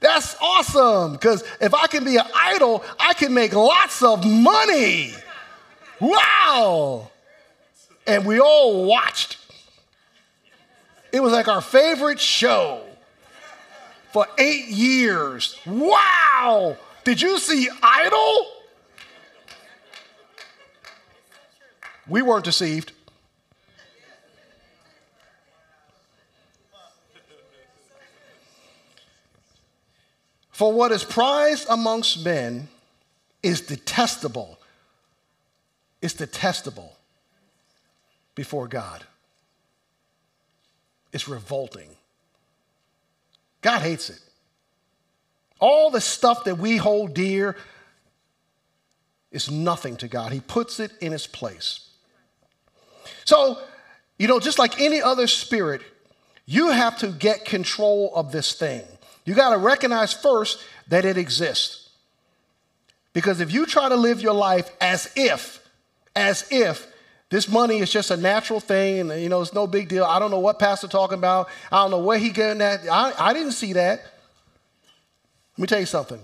[0.00, 1.12] That's awesome.
[1.12, 5.12] Because if I can be an idol, I can make lots of money.
[6.00, 7.10] Wow.
[8.06, 9.38] And we all watched.
[11.12, 12.82] It was like our favorite show
[14.12, 15.56] for eight years.
[15.66, 16.76] Wow.
[17.04, 18.46] Did you see Idol?
[22.08, 22.92] We weren't deceived.
[30.50, 32.68] For what is prized amongst men
[33.42, 34.58] is detestable.
[36.00, 36.96] It's detestable
[38.34, 39.04] before God.
[41.12, 41.90] It's revolting.
[43.60, 44.20] God hates it.
[45.58, 47.56] All the stuff that we hold dear
[49.32, 50.32] is nothing to God.
[50.32, 51.85] He puts it in its place.
[53.26, 53.58] So,
[54.18, 55.82] you know, just like any other spirit,
[56.46, 58.82] you have to get control of this thing.
[59.24, 61.90] You got to recognize first that it exists.
[63.12, 65.60] Because if you try to live your life as if,
[66.14, 66.86] as if
[67.28, 70.04] this money is just a natural thing and you know it's no big deal.
[70.04, 71.48] I don't know what pastor talking about.
[71.72, 72.80] I don't know where he getting that.
[72.90, 74.00] I, I didn't see that.
[75.56, 76.20] Let me tell you something.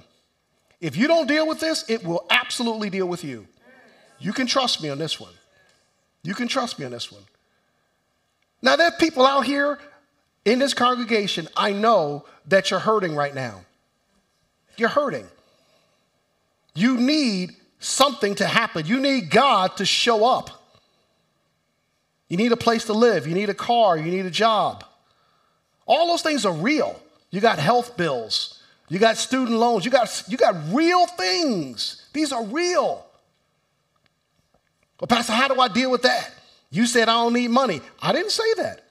[0.80, 3.46] If you don't deal with this, it will absolutely deal with you.
[4.20, 5.32] You can trust me on this one.
[6.22, 7.22] You can trust me on this one.
[8.62, 9.78] Now, there are people out here
[10.44, 13.64] in this congregation, I know that you're hurting right now.
[14.76, 15.26] You're hurting.
[16.74, 18.86] You need something to happen.
[18.86, 20.62] You need God to show up.
[22.28, 23.26] You need a place to live.
[23.26, 23.96] You need a car.
[23.96, 24.84] You need a job.
[25.86, 26.98] All those things are real.
[27.30, 28.62] You got health bills.
[28.88, 29.84] You got student loans.
[29.84, 32.02] You got, you got real things.
[32.12, 33.04] These are real.
[35.02, 36.30] Well, Pastor, how do I deal with that?
[36.70, 37.80] You said I don't need money.
[38.00, 38.84] I didn't say that.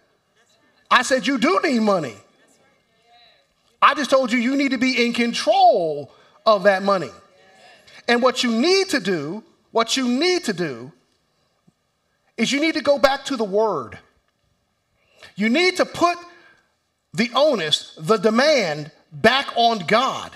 [0.91, 2.17] I said you do need money.
[3.81, 6.11] I just told you you need to be in control
[6.45, 7.11] of that money.
[8.09, 9.41] And what you need to do,
[9.71, 10.91] what you need to do,
[12.35, 13.97] is you need to go back to the Word.
[15.37, 16.17] You need to put
[17.13, 20.33] the onus, the demand, back on God.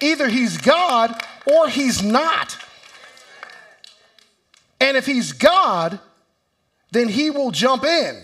[0.00, 2.56] Either He's God or He's not.
[4.84, 5.98] And if He's God,
[6.92, 8.22] then He will jump in.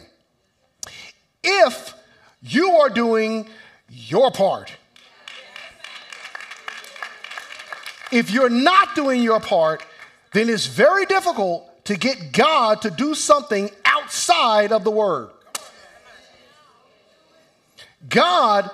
[1.42, 1.94] If
[2.42, 3.48] you are doing
[3.88, 4.70] your part.
[8.12, 9.82] If you're not doing your part,
[10.34, 15.30] then it's very difficult to get God to do something outside of the Word.
[18.06, 18.70] God,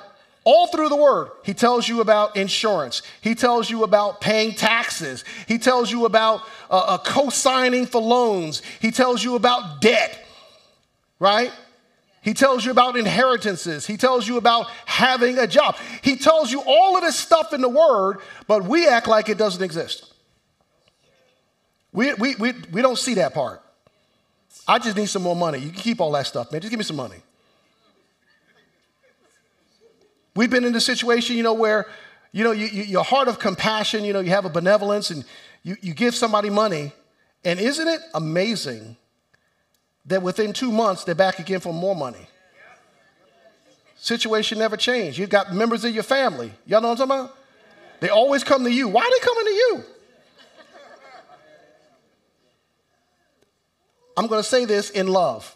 [0.46, 3.02] all through the Word, He tells you about insurance.
[3.20, 5.24] He tells you about paying taxes.
[5.48, 8.62] He tells you about uh, uh, co signing for loans.
[8.80, 10.24] He tells you about debt,
[11.18, 11.50] right?
[12.22, 13.88] He tells you about inheritances.
[13.88, 15.76] He tells you about having a job.
[16.02, 19.38] He tells you all of this stuff in the Word, but we act like it
[19.38, 20.12] doesn't exist.
[21.92, 23.60] We, we, we, we don't see that part.
[24.68, 25.58] I just need some more money.
[25.58, 26.60] You can keep all that stuff, man.
[26.60, 27.16] Just give me some money.
[30.36, 31.86] We've been in a situation, you know, where,
[32.30, 35.24] you know, you, you, your heart of compassion, you know, you have a benevolence and
[35.62, 36.92] you, you give somebody money.
[37.44, 38.96] And isn't it amazing
[40.06, 42.26] that within two months they're back again for more money.
[43.96, 45.18] Situation never changed.
[45.18, 46.52] You've got members of your family.
[46.66, 47.38] Y'all know what I'm talking about?
[48.00, 48.88] They always come to you.
[48.88, 49.84] Why are they coming to you?
[54.16, 55.54] I'm going to say this in love.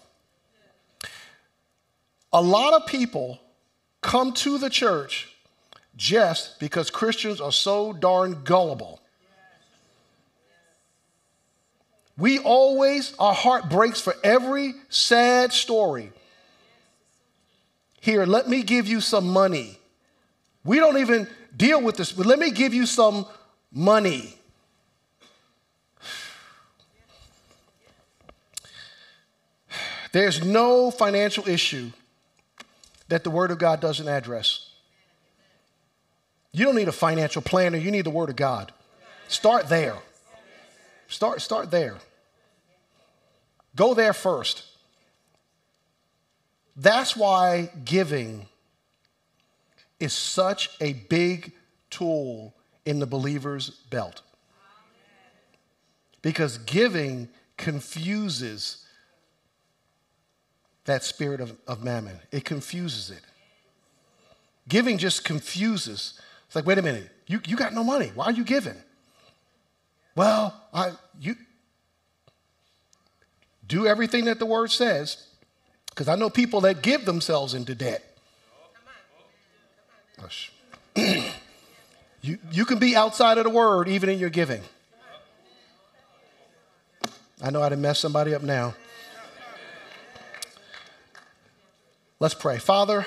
[2.32, 3.38] A lot of people
[4.00, 5.28] come to the church
[5.96, 9.00] just because Christians are so darn gullible.
[12.16, 16.12] We always, our heart breaks for every sad story.
[18.00, 19.78] Here, let me give you some money.
[20.64, 21.26] We don't even
[21.56, 23.26] deal with this, but let me give you some
[23.72, 24.36] money.
[30.12, 31.90] There's no financial issue
[33.10, 34.70] that the Word of God doesn't address.
[36.52, 38.72] You don't need a financial planner, you need the Word of God.
[39.28, 39.96] Start there.
[41.08, 41.96] Start, start there.
[43.76, 44.64] Go there first.
[46.76, 48.46] That's why giving
[49.98, 51.52] is such a big
[51.90, 52.54] tool
[52.86, 54.22] in the believer's belt.
[56.22, 58.84] Because giving confuses
[60.84, 63.22] that spirit of, of mammon, it confuses it.
[64.68, 66.20] Giving just confuses.
[66.46, 68.10] It's like, wait a minute, you, you got no money.
[68.14, 68.76] Why are you giving?
[70.14, 71.36] Well, I, you
[73.66, 75.26] do everything that the word says,
[75.90, 78.04] because I know people that give themselves into debt.
[82.20, 84.62] you, you can be outside of the word even in your giving.
[87.42, 88.74] I know how to mess somebody up now.
[92.20, 92.58] Let's pray.
[92.58, 93.06] Father,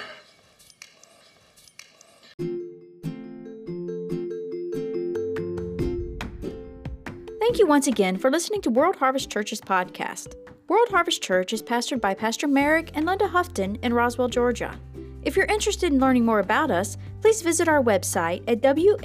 [7.39, 10.33] Thank you once again for listening to World Harvest Church's podcast.
[10.67, 14.79] World Harvest Church is pastored by Pastor Merrick and Linda Houghton in Roswell, Georgia.
[15.21, 18.97] If you're interested in learning more about us, please visit our website at whcga.com.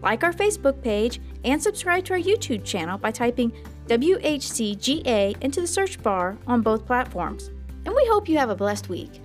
[0.00, 3.52] Like our Facebook page and subscribe to our YouTube channel by typing
[3.88, 7.50] WHCGA into the search bar on both platforms.
[7.86, 9.20] And we hope you have a blessed week.